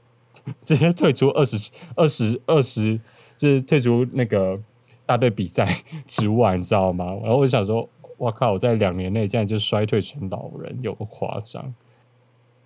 [0.65, 2.99] 直接退出二十二十二十，
[3.37, 4.59] 就是退出那个
[5.05, 7.05] 大队比赛之外，你知道吗？
[7.23, 7.87] 然后我就想说，
[8.17, 8.53] 哇靠！
[8.53, 11.75] 我在两年内竟然就衰退成老人，有个夸张。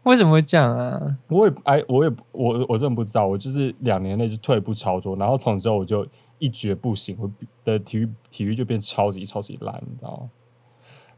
[0.05, 1.19] 为什么会这样啊？
[1.29, 6.07] 我也哎，我也我我真的不知道，我就是两年内就退步操作，然后从之后我就
[6.39, 7.31] 一蹶不振，我
[7.65, 10.31] 的体育体育就变超级超级烂，你知道吗？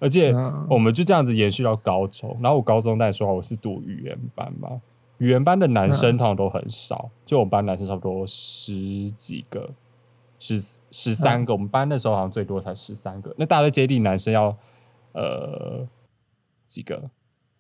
[0.01, 4.81] 而且嗯我们就这样子延续到高中，然后我高中那时候我是读语言班嘛，
[5.19, 9.71] 语言班的男生通常都很少，就我们班男生差不多十几个，
[10.41, 10.59] 十
[10.91, 14.57] 十三个，我们班那时候好像最多才十三个，那大队接力男生要
[15.13, 15.87] 呃
[16.67, 17.09] 几个，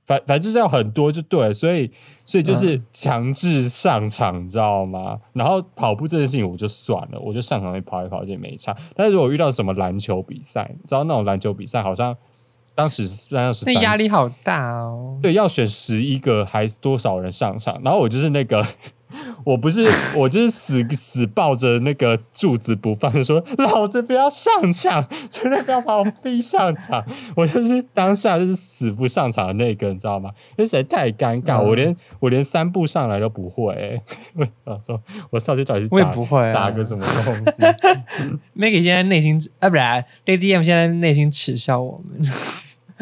[0.04, 1.90] 反反正就是要很多就对了，所以
[2.26, 5.18] 所以就是强制上场，你知道吗？
[5.32, 8.76] 然后跑步这件事情我就算了，我就上场去跑一跑就没差。
[8.96, 12.16] 但是如果遇到什么篮球比赛，你知道那种篮球比赛好像
[12.74, 15.18] 当时班上十那压力好大哦。
[15.22, 17.80] 对，要选十一个还多少人上场？
[17.84, 18.66] 然后我就是那个，
[19.44, 27.04] 我不是我就是死死抱着那个柱子不放，说老子不要上场，绝对不要把我逼上场。
[27.36, 30.30] 我就是当下就是死不上场的那个，你知道吗？
[30.50, 34.02] 因为实在太尴尬，嗯我连我连三步上来都不会、欸。
[34.64, 37.62] 我说，我上去到底是我也打不会啊打个什么东西？
[38.56, 42.22] Maggie 现在内心啊，不然 Lady M 现在内心耻笑我们。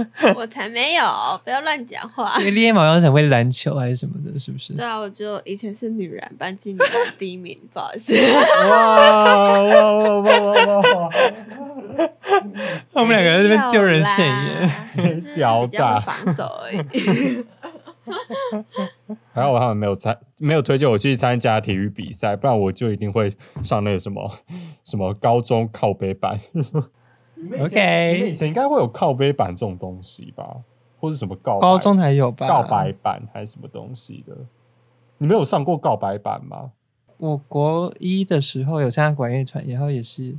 [0.37, 1.05] 我才没有，
[1.45, 2.39] 不要乱讲话。
[2.39, 4.85] Lady M 好像很会篮球还是什么的，是不是对？
[4.85, 8.13] 啊，我就以前是女篮班级女篮第一名，不好意思。
[8.69, 11.11] 哇哇哇哇哇哇！
[12.95, 14.71] 我们两个人在这边丢人现眼。
[14.97, 17.45] 眼屌比较大防守而已。
[19.33, 24.31] 还好他们没有参，没有推荐我去参加体育比赛，不然我就一定会上那个什么
[24.85, 26.41] 什么高中靠背板。
[27.43, 30.57] 你们以前应该会有靠背板这种东西吧，
[30.99, 32.47] 或者什么告白高中才有吧？
[32.47, 34.37] 告白板还是什么东西的？
[35.19, 36.73] 你没有上过告白板吗？
[37.19, 40.35] 我国一的时候有参加管乐团，然后也是，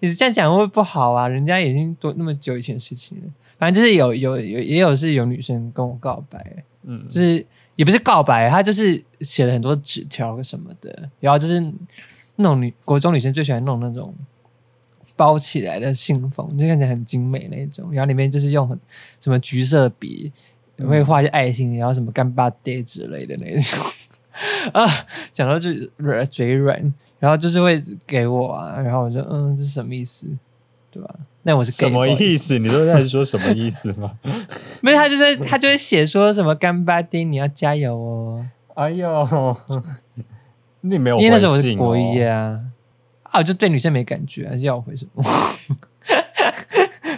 [0.00, 1.26] 你这样讲会不会不好啊？
[1.26, 3.24] 人家已经多那么久以前的事情了。
[3.58, 11.58] 反正就是有有有也有是有女生跟我告白，嗯就，是也不是告白，她就是写了很多纸条什么的，然后就是
[12.36, 14.14] 那种女国中女生最喜欢弄那种
[15.18, 18.78] 包起来的信封，就看起来很精美那种，然后里面就是用很
[19.20, 20.32] 什么橘色笔
[20.88, 23.84] 会画一些爱心，然后什么干巴爹之类的那种
[24.72, 24.86] 啊，
[25.32, 30.28] 讲到就软嘴软，然后就是会给我啊，然后我就嗯，这是什么意思？
[30.90, 31.14] 对吧？
[31.42, 32.36] 那我是什么意意？
[32.38, 32.58] 思？
[32.58, 34.12] 你都在说什么意思吗？
[34.80, 38.46] 没有，他就是他就会写说什么干巴爹，你要加油哦。
[38.74, 39.26] 哎呦，
[40.82, 42.60] 你没有因为那时候我是国一哦啊，
[43.30, 45.22] 啊，我就对女生没感觉，还是要我回什么？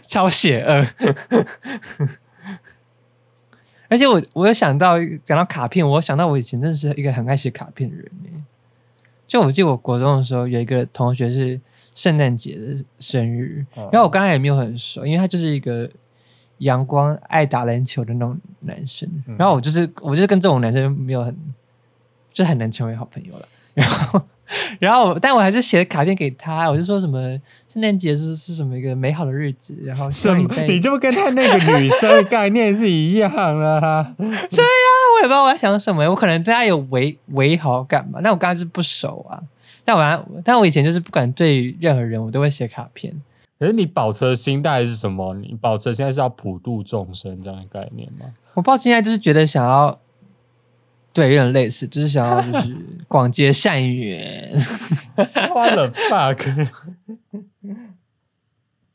[0.07, 0.87] 超邪恶。
[3.89, 4.95] 而且我我有想到
[5.25, 8.29] 讲到卡片，我想到我以前真的是一个很爱写卡片的人呢。
[9.27, 11.61] 就我记得我国中的时候，有一个同学是
[11.95, 15.89] 圣诞节的生日，嗯然后我刚才也没有很熟，因为他就是一个
[16.59, 21.37] 阳光爱打篮球的那种男生，嗯然后我就是我就是跟这种男生没有很
[22.33, 23.49] 就很难成为好朋友了。
[23.75, 24.21] 然后
[24.79, 30.55] 然后但我还是写了卡片给他，我就说什么圣诞节是是什么一个美好的日子，然后希什么？
[30.69, 34.15] 你就跟他那个女生的概念是一样 啊？
[34.19, 39.41] 我也不知道我在想什么，我可能对他有微微好感吧，但我跟他就是不熟啊。
[39.85, 43.15] 但我还但我以前就是不管对任何人，我都会写卡片。
[43.59, 45.35] 可是你保持的心态是什么？
[45.37, 48.27] 你保持现在是要普度众生这样的概念吗？
[48.55, 49.99] 我不知道现在就是觉得想要，
[51.13, 52.77] 对，有点类似，就是想要就是
[53.09, 54.57] 广结善缘。
[55.53, 56.69] What the fuck？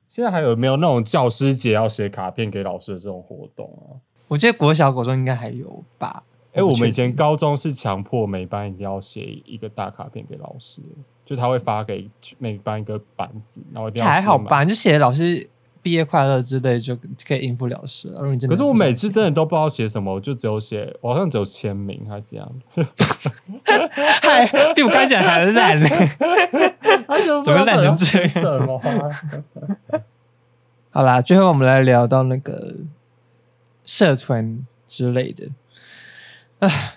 [0.08, 4.00] 现在还有没有那种教师节要写卡片给老师的这种活动啊？
[4.30, 6.24] 我觉得国小、国中应该还有吧。
[6.54, 10.82] 哎、我们以前高中是强迫每班一定要写一个大卡片给老师，
[11.26, 15.50] 就他会发给每班一个板子，然后一定要写还好吧，就写老师
[15.86, 18.16] 毕业快乐之类就可以应付了事了。
[18.16, 22.52] 如果你真的可是我每次真的都不知道写什么，我就只有写，我好像只有签名还是这样。
[24.24, 25.88] 嗨比我刚讲还烂呢。
[27.46, 28.82] 怎么烂成这样？
[30.90, 32.78] 好啦，最后我们来聊到那个
[33.84, 35.50] 社团之类的。
[36.58, 36.96] 唉，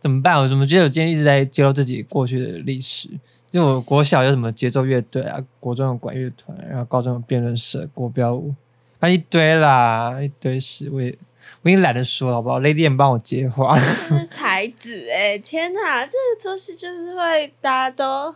[0.00, 0.40] 怎么办？
[0.40, 3.10] 我怎么觉得我今天一直在揭露自己过去的历史？
[3.50, 8.54] 因为我国小有什么节奏乐队啊，国中有管乐团，然后高中有辩论社、国标舞，
[9.00, 10.88] 那一堆啦，一堆事。
[10.92, 11.16] 我也
[11.62, 13.78] 我已经懒得说了，好不好？Lady M 帮我接话。
[13.78, 18.34] 是才子哎、天哪，这个东西就是会大家都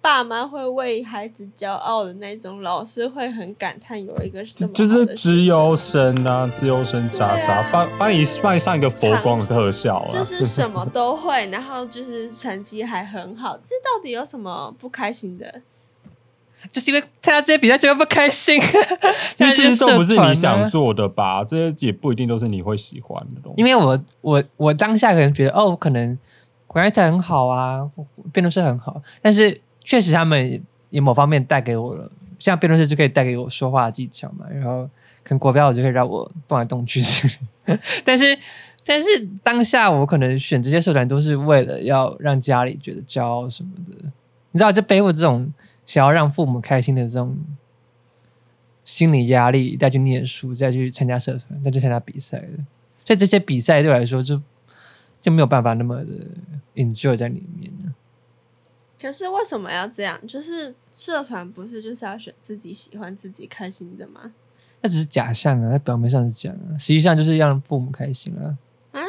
[0.00, 15.62] 爸妈会为孩子骄傲的那种，老师会很感叹有一个什么就是好的资优生生啊，资优生渣渣，帮帮你帮你上一个佛光的特效啊，就是什么都会，然后就是成绩还很好，这到底有什么不开心的？
[16.72, 18.56] 就是因为参加这些比赛就会不开心，
[19.38, 21.42] 因为这些都不是你想做的吧？
[21.46, 23.60] 这些也不一定都是你会喜欢的东西。
[23.60, 26.18] 因为我我我当下可能觉得哦，我可能
[26.66, 27.88] 管乐团很好啊，
[28.32, 34.84] 辩论是很好，但是确实他们也某方面带给我了，像辩论社就可以带给我说话的技巧嘛，然后
[35.22, 37.00] 可能国标我就可以让我动来动去
[38.04, 38.38] 但是
[38.84, 39.08] 但是
[39.42, 44.10] 当下我可能选这些社团都是为了要让家里觉得骄傲什么的，
[44.50, 45.50] 你知道，就背负这种
[45.86, 47.38] 想要让父母开心的这种
[48.84, 52.48] 心理压力，再去念书，再去参加社团，再去参加比赛的。
[53.06, 54.38] 所以这些比赛对我来说就
[55.18, 56.12] 就没有办法那么的
[56.74, 57.94] enjoy 在里面了。
[59.00, 60.26] 可是为什么要这样？
[60.26, 64.34] 就是社团不是就是要选自己喜欢、自己开心的吗？
[64.80, 68.58] 那只是假象啊，在表面上是这样啊，实际上就是让父母开心啊。
[68.92, 69.04] 啊，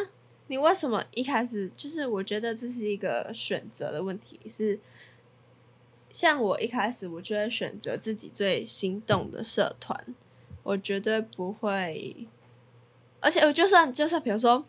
[0.48, 2.06] 你为什么一开始就是？
[2.06, 4.80] 我觉得这是一个选择的问题，是
[6.10, 10.14] 像我一开始我就会选择自己最心动的社团，
[10.64, 12.26] 我绝对不会，
[13.20, 14.64] 而且我就算就算比如说，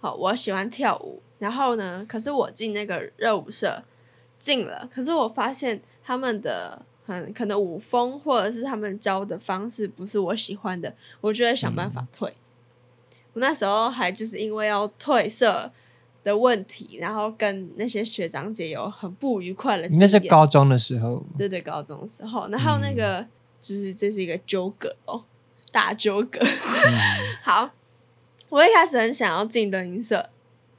[0.00, 3.82] 好，我喜欢跳舞，然后呢，可是我进那个热舞社
[4.44, 6.84] 进了，可是我发现他们的。
[7.06, 12.32] 很可能舞风或者是他们教的方式不是我喜欢的，我就会想办法退。
[13.34, 15.70] 我那时候还就是因为要退社
[16.22, 20.00] 的问题，然后跟那些学长姐有很不愉快的经验。
[20.00, 23.26] 应该是高中的时候，对对高中的时候，然后那个、
[23.60, 25.22] 就是这是一个纠葛哦，
[25.70, 26.40] 大纠葛。
[27.44, 27.70] 好，
[28.48, 30.30] 我一开始很想要进德音社，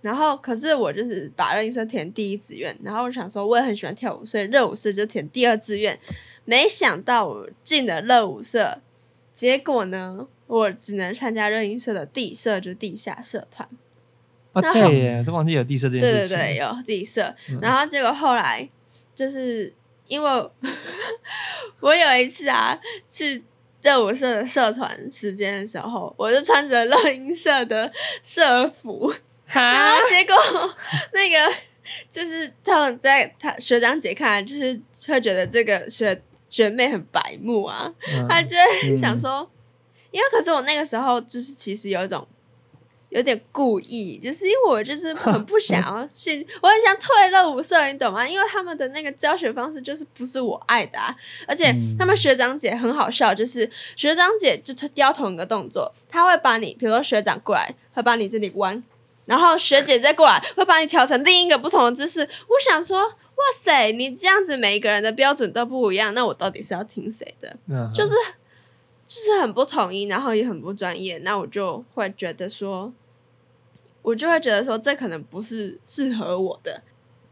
[0.05, 5.97] 然后可是我就是把热音社填第一志愿，然后我想说我也很喜欢跳舞，所以热舞社就填第二志愿。
[6.45, 8.79] 没想到我进了热舞社，
[9.33, 13.67] 结果呢，我只能参加热音社的地社，就是地下社团。
[14.53, 16.37] 哦然后对耶，都忘记有地社这件对事情。
[16.37, 17.35] 对对，有地社。
[17.49, 18.69] 嗯然后结果后来
[19.15, 19.73] 就是
[20.07, 20.53] 因为我
[21.81, 23.43] 我有一次啊，去
[23.81, 27.91] 热舞社的社团时间的时候，我就穿着热音社的
[28.21, 29.11] 社服，
[29.47, 30.35] 然哈后结果
[31.13, 31.37] 那个
[32.09, 36.19] 就是他们在他学长姐看来，就是会觉得这个学
[36.49, 39.49] 学妹很白目啊，嗯他就会想说，
[40.11, 42.27] 因为可是我那个时候就是其实有一种
[43.09, 48.27] 有点故意，就是因为我就是很不想要 进，我很想退了舞社，你懂吗？
[48.27, 51.15] 因为他们的那个教学方式就是不是我爱的啊，
[51.47, 58.83] 而且嗯他们学长姐很好笑，就是学长姐就雕同一个动作，他会把你，比如说学长过来，会把你这里弯。
[59.25, 62.21] 然后学姐再过来，会把你调成另一个不同的姿势。
[62.21, 67.57] 我想说，哇塞，你这样子每一个人的标准都不一样，那我到底是要听谁的？
[67.67, 68.13] 嗯就是
[69.07, 72.93] 就是很不统一，然后也很不专业，那我就会觉得说，
[74.01, 76.83] 我就会觉得说这可能不是适合我的，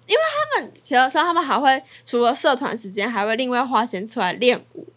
[0.08, 0.22] 因为
[0.56, 4.88] 他们有的时候他们还会除了社团时间，还会另外花钱出来练舞。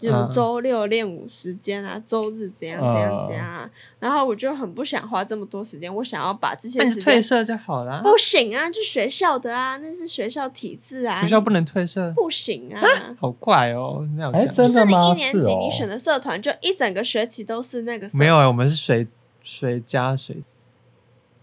[0.00, 8.00] 就嗯周六练舞时间啊，周日怎样怎样怎样啊，然后我就很不想花这么多时间，我想要把这些时间退社就好了。
[8.02, 12.80] 不行啊，就学校的啊，那是学校体制啊，学校不能退社，不行啊。
[13.20, 14.08] 好怪哦。
[14.16, 19.06] 那样哎讲真的吗就是你一年级你选的社团，就一整个学期都是那个社没有、欸，我们是随
[19.44, 20.42] 随加随，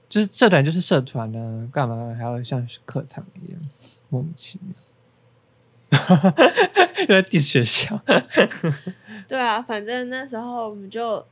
[0.10, 3.62] 就是社团就是社团呢、干嘛还要像课堂一样
[4.10, 4.76] 莫名其妙？
[7.08, 8.00] 在地学校，
[9.28, 11.26] 对啊，反正那时候我们就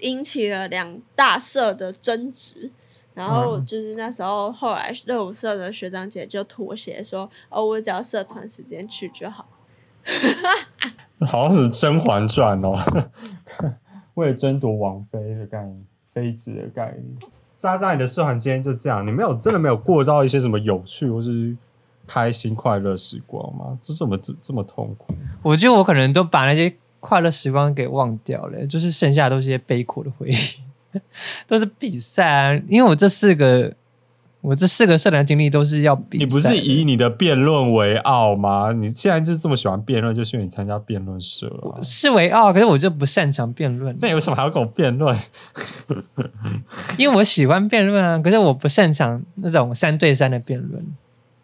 [0.00, 2.70] 引起了两大社的争执，
[3.14, 9.46] 然后嗯就是那时候后来热舞社的学长姐就妥协说，哦，我只要社团时间去就好。
[11.26, 12.78] 好像是《甄嬛传》哦，
[14.14, 17.30] 为了争夺王妃的概念，妃子的概念。
[17.56, 21.56] 渣渣，你的社团今天就这样，你没有真的没有过到一些什么有趣或是
[22.06, 23.76] 开心快乐时光吗？
[23.80, 25.14] 这怎么这这么痛苦？
[25.42, 30.36] 我觉得我可能都把那些快乐时光给忘掉了，就是剩下都是一些悲苦的回忆，
[31.46, 32.62] 都是比赛啊。
[32.68, 33.74] 因为我这四个，
[34.40, 36.24] 我这四个社团经历都是要比赛。
[36.24, 38.72] 你不是以你的辩论为傲吗？
[38.72, 41.82] 你现在就这么喜欢辩论，就是因为你参加辩论社啊。
[41.82, 43.96] 是为傲，可是我就不擅长辩论。
[44.00, 45.16] 那你为什么还要跟我辩论？
[46.98, 50.84] 因为我喜欢辩论啊，可是我不擅长那种三对三的辩论。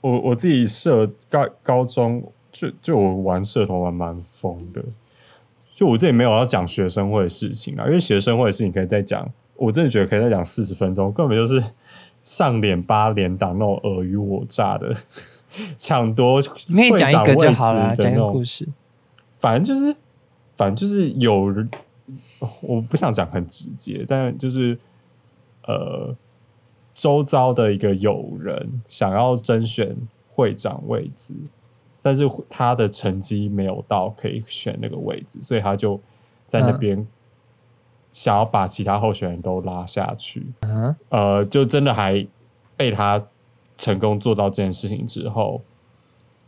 [0.03, 4.85] 我我自己社高高中就就我玩社团玩蛮疯的，
[5.73, 9.27] 就我这里没有要讲学生会的事情啊，因为学生会的事情可以再讲，
[9.57, 11.63] 我真的觉得可以再讲四十分钟，根本就是
[12.23, 14.95] 上脸八连党那种尔虞我诈的
[15.79, 18.69] 抢夺你可以讲一个就好了，会长位置的那种讲一个故事。
[19.39, 19.97] 反正就是，
[20.57, 21.69] 反正就是有人，
[22.61, 24.79] 我不想讲很直接，但就是
[25.67, 26.15] 呃，
[26.95, 29.97] 周遭的一个友人想要甄选
[30.29, 31.35] 会长位置，
[32.01, 36.01] 但是他的成绩没有到可以选那个位置，所以他就
[36.49, 37.07] 在那边
[38.13, 40.47] 想要把其他候选人都拉下去。
[40.61, 42.27] 嗯，呃，就真的还
[42.77, 43.21] 被他
[43.77, 45.63] 成功做到这件事情之后，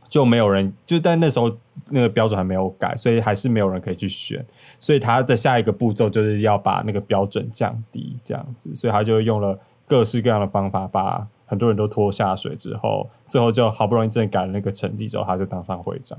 [0.09, 1.57] 就没有人就但那时候
[1.89, 4.45] 那个标准还没有改，所以还是没有人可以去选。
[4.79, 9.59] 所以他的下一个步骤就是要把那个标准降低，这样子，所以他就用了
[9.95, 16.19] 各式各样的方法，把很多人都拖下水之后，最后就好不容易真的改了那个成绩之后，他就当上会长。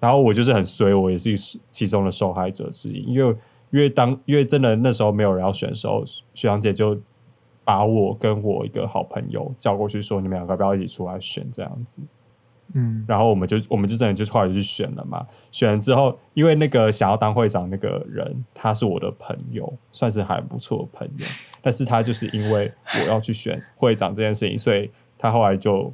[0.00, 1.36] 然后我就是很衰，我也是
[1.70, 3.36] 其中的受害者之一，因为
[3.72, 6.98] 因为当因为真的那时候没有人要选的时候，学长姐就
[7.62, 12.00] 把我跟我一个好朋友叫过去说，你们两个要不要一起出来选这样子。
[12.74, 15.26] 嗯，然后我们就我们就真的就后来就选了嘛。
[15.50, 21.26] 选了之后，因为那个想要当会长那个人，他是我的朋友，算是还不错的朋友。
[21.62, 25.92] 但是他就是因为我要去选会长这件事情，所以他后来就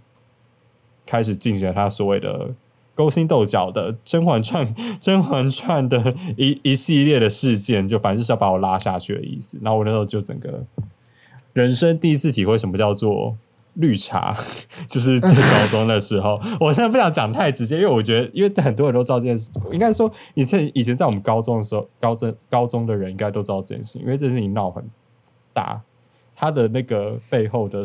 [1.07, 2.51] 开始进行了他所谓的
[2.95, 4.67] 勾心斗角的《甄嬛传》
[5.01, 9.59] 《甄嬛传》的一一系列的事件，就反正是要把我拉下去的意思。
[9.63, 10.65] 然后我那时候就整个
[11.53, 13.37] 人生第一次体会什么叫做
[13.75, 14.37] 绿茶，
[14.89, 16.41] 就是在高中的时候。
[16.61, 19.51] 我现在不想讲太直接，因为我觉得，因为很多人都知道这件事。
[19.73, 24.85] 应该说，以前以前在我们高中的时候，高中高中的人应该都知道这件事情，因为这件事情闹很
[25.53, 25.81] 大，
[26.35, 27.85] 他的那个背后的。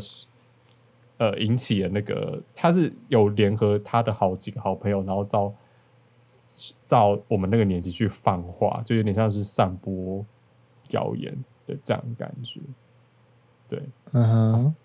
[1.19, 5.53] 呃，引起了那个，他是有联合他的好几个好朋友，然后到
[6.87, 10.25] 到我们那个年纪去放话，就有点像是散播
[10.91, 11.37] 谣言
[11.67, 12.61] 的这样的感觉。
[13.69, 14.75] 对，嗯哼，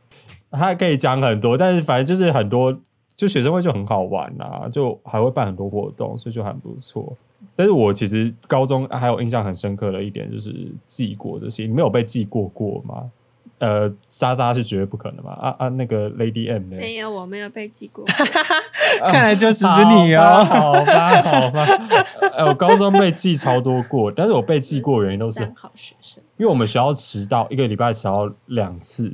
[0.51, 2.79] 他可以讲很多，但是反正就是很多，
[3.17, 7.17] 就学生会就很好玩啊，就还会办很多活动，所以就很不错。
[7.57, 10.53] 但是我其实高中还有印象很深刻的一点就是
[10.87, 13.11] 记过这些，你没有被记过过吗？
[13.59, 15.33] 呃，渣渣是绝对不可能嘛。
[15.33, 16.77] 啊啊，那个 Lady M 呢？
[16.77, 18.05] 没有，我没有被记过。
[19.11, 20.45] 看来就只是你哦。
[20.45, 22.07] 好吧，好吧，好吧。
[22.37, 29.13] 呃，我高中被记超多过，但是我被记过的原因都是三好学生，因为我们学校迟到一个礼拜迟到两次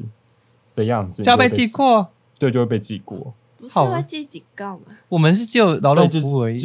[0.75, 2.09] 的样子，就要被记，过，
[2.39, 3.35] 对，就会被记过。
[3.59, 4.85] 不是好会记警告吗？
[5.11, 6.59] 我们是只有劳动对就是服务而已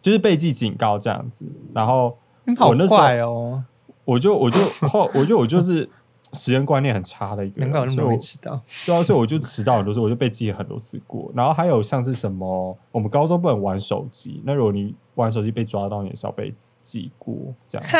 [0.00, 1.44] 就是被记警告这样子。
[1.74, 2.16] 然后
[2.60, 3.64] 我那时候哦，
[4.06, 5.86] 我就我就后我就我就是
[6.32, 8.60] 时间观念很差的一个人，难怪我那么所以我容易迟到。
[8.86, 11.30] 对啊，所以我就迟到很多次，我就被记很多次过。
[11.34, 17.34] 然后还有像是什么，我们高中不能玩手机，那如果你玩手机被抓到，你也是要被记过
[17.66, 17.96] 这样子。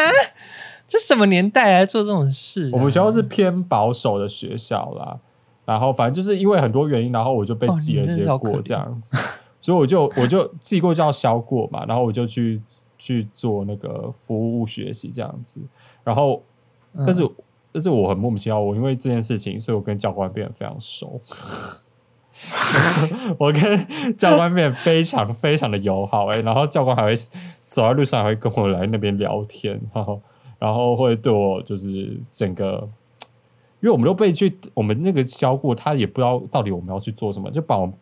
[0.86, 2.70] 这什么年代还做这种事啊？
[2.72, 5.18] 我们学校是偏保守的学校啦，
[5.66, 9.16] 然后反正就是因为很多原因，然后我就被哦记了一些过这样子，
[9.60, 12.62] 所以我就我就记过就要消过嘛，然后我就去
[12.96, 15.60] 去做那个服务学习这样子，
[16.02, 16.42] 然后
[16.94, 17.22] 嗯但是
[17.78, 21.20] 但是我很莫名其妙，我因为这件事情，所以我跟教官变得非常熟。
[23.38, 27.14] 我跟教官变得非常非常的友好哎、然后教官还会
[27.66, 30.20] 走在路上还会跟我来那边聊天，然后
[30.58, 32.88] 然后会对我就是整个，
[33.80, 37.94] 因为我们都被去我们那个教过，他也不知道到底我们要去做什么，就把我们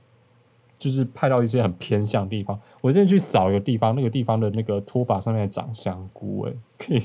[0.78, 2.60] 就是派到一些很偏向的地方。
[2.82, 7.02] 我之前去扫一个地方，那个地方的那个拖把上面长香菇哎、可以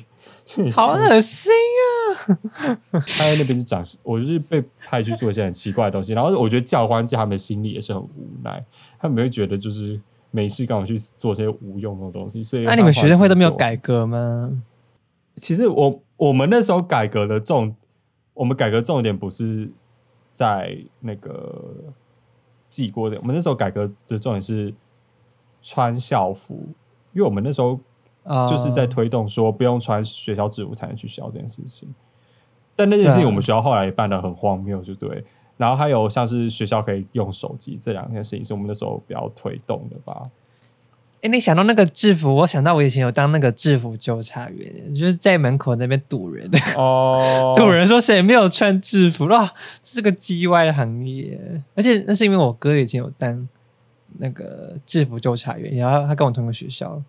[0.71, 1.90] 好恶心啊！
[2.91, 8.09] 他在那边是长，我就是被派去做一些很奇怪的东西，然后我觉得教官在他们心里也是很无
[8.43, 8.63] 奈，
[8.99, 9.99] 他们会觉得就是
[10.31, 13.75] 没事干我去做这些无用的东西，所以那你们学生会都没有改？
[13.75, 14.61] 革吗？
[15.35, 17.75] 其实我我们那时候改革的重，
[18.33, 19.71] 我们改革重点不是
[20.31, 21.93] 在那个
[22.69, 24.73] 记过的，我们那时候改革的重点是
[25.61, 26.67] 穿校服，
[27.13, 27.79] 因为我们那时候
[28.23, 31.93] 啊，就是在推动说不用穿学校制服才能去学校这件事情。
[32.81, 35.23] 但那件事情我们学校后来也办的很荒谬，就对。
[35.57, 40.23] 然后还有像是学校可以用手机这两件事情，是我们那时候比较推动的吧。
[41.21, 49.45] 哎，你想到那个制服，我想到我以前有当那个制服纠察员，就是在门口那边堵人，哦 堵人说谁没有穿制服哇，
[49.83, 51.39] 这是个叽歪的行业。
[51.75, 53.47] 而且那是因为我哥以前有当
[54.17, 56.99] 那个制服纠察员，然后他跟我同个学校，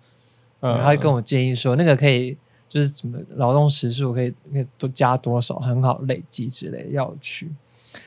[0.61, 2.37] 嗯然后他跟我建议说，那个可以
[2.73, 7.53] 就是怎么劳动时数可以可以多加多少，很好累积之类要去。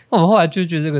[0.09, 0.99] 那我后来就觉得这个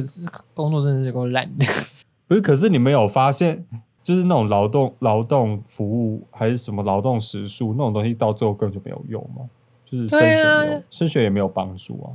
[0.54, 1.66] 工作真的是够烂的。
[2.28, 3.66] 不是，可是你没有发现，
[4.04, 9.50] 就是那种劳动劳动服务还是什么劳动时数那种东西，到最后根本就没有用吗？
[9.84, 12.14] 就是升学没有，升学也没有帮助啊。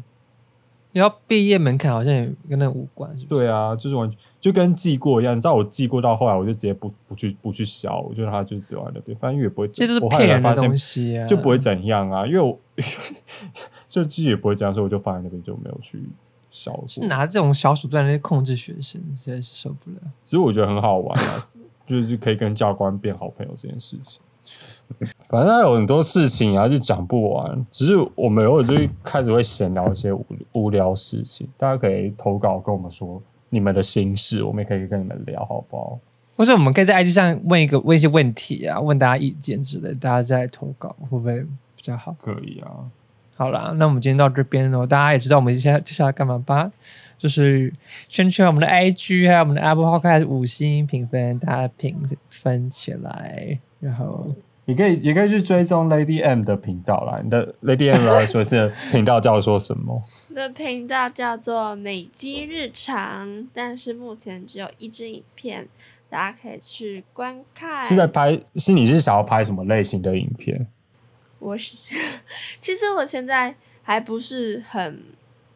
[0.93, 3.25] 然后毕业门槛好像也跟那无关，是？
[3.27, 5.37] 对啊，就是完全就跟记过一样。
[5.37, 9.87] 你知道我记过到后来，我就直接不不去不去消，我就让它就丢在那边，反正也不会怎。
[9.87, 12.59] 这都是骗人发现的东西啊，就不会怎样啊，因为我
[13.89, 16.03] 就自己也不会这样，所以我就放在那边就没有去
[16.51, 16.73] 消。
[16.89, 19.97] 是拿这种小手段来控制学生，实在是受不了。
[20.25, 21.47] 其实我觉得很好玩啊，
[21.87, 24.21] 就是可以跟教官变好朋友这件事情。
[25.29, 27.67] 反正它有很多事情啊，就讲不完。
[27.71, 35.99] 只是我们偶尔就会开始会闲聊一些无无聊事情，大家可以投稿跟我们说你们的心事，我们也可以跟你们聊，好不好？
[36.37, 41.41] 或者我们可以在 IG 上问一个问一些问题啊，问大家意见之类，大家再投稿会不会
[41.77, 42.17] 比较好？
[42.19, 42.71] 可以啊，
[43.37, 46.71] 好啦，那我们今天到这边了，大家也知道我们接下来接下来干嘛吧？
[47.19, 47.71] 就是
[48.09, 54.27] 宣传我们的 IG，还有我们的 Apple Podcast 五星评分，大家评分起来，然后
[54.67, 57.21] 你可以也可以去追踪 Lady M 的频道啦。
[57.25, 60.01] 你的 Lady M 来说是频道叫做什么？
[60.31, 65.67] 我 的频道叫做美肌日常，但是目前只有一支影片，
[66.09, 67.87] 大家可以去观看。
[67.87, 68.39] 是在拍？
[68.57, 70.67] 是你是想要拍什么类型的影片？
[71.39, 71.75] 我是，
[72.61, 75.03] 其实我现在还不是很，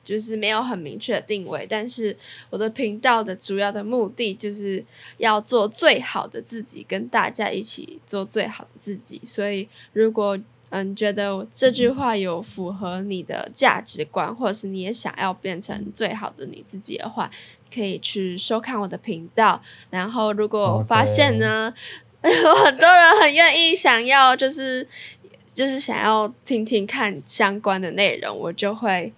[0.05, 2.17] 就是没有很明确的定位，但是
[2.51, 4.85] 我的频道的主要的目的就是
[5.17, 9.21] 要做最好的自己，跟大家一起做最好的自己。
[9.25, 10.39] 所以，如果
[10.71, 17.31] 嗯觉得我这句话有符合你的价值观，或者是你也想要变成最好的你自己的话，
[17.73, 19.63] 可以去收看我的频道。
[19.91, 21.73] 然后，如果我发现呢
[22.23, 24.87] 有 很多人很愿意想要，就是
[25.55, 29.13] 就是想要听听看相关的内容，我就会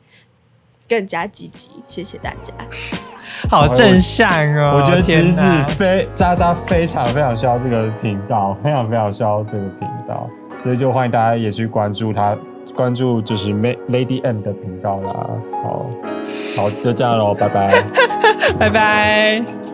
[0.89, 1.70] 更加积极。
[1.87, 2.53] 谢谢大家。
[3.51, 4.80] 好正向哦！
[4.80, 10.28] 我觉得芝天哪芝非渣渣非常非常需要这个频道，非常非常需要这个频道，
[10.62, 12.34] 所以就欢迎大家也去关注他，
[12.74, 15.14] 关注就是 Lady M 的频道啦。
[15.62, 15.87] 好，
[16.57, 17.84] 好，就这样喽，拜拜。
[18.59, 19.66] 拜拜。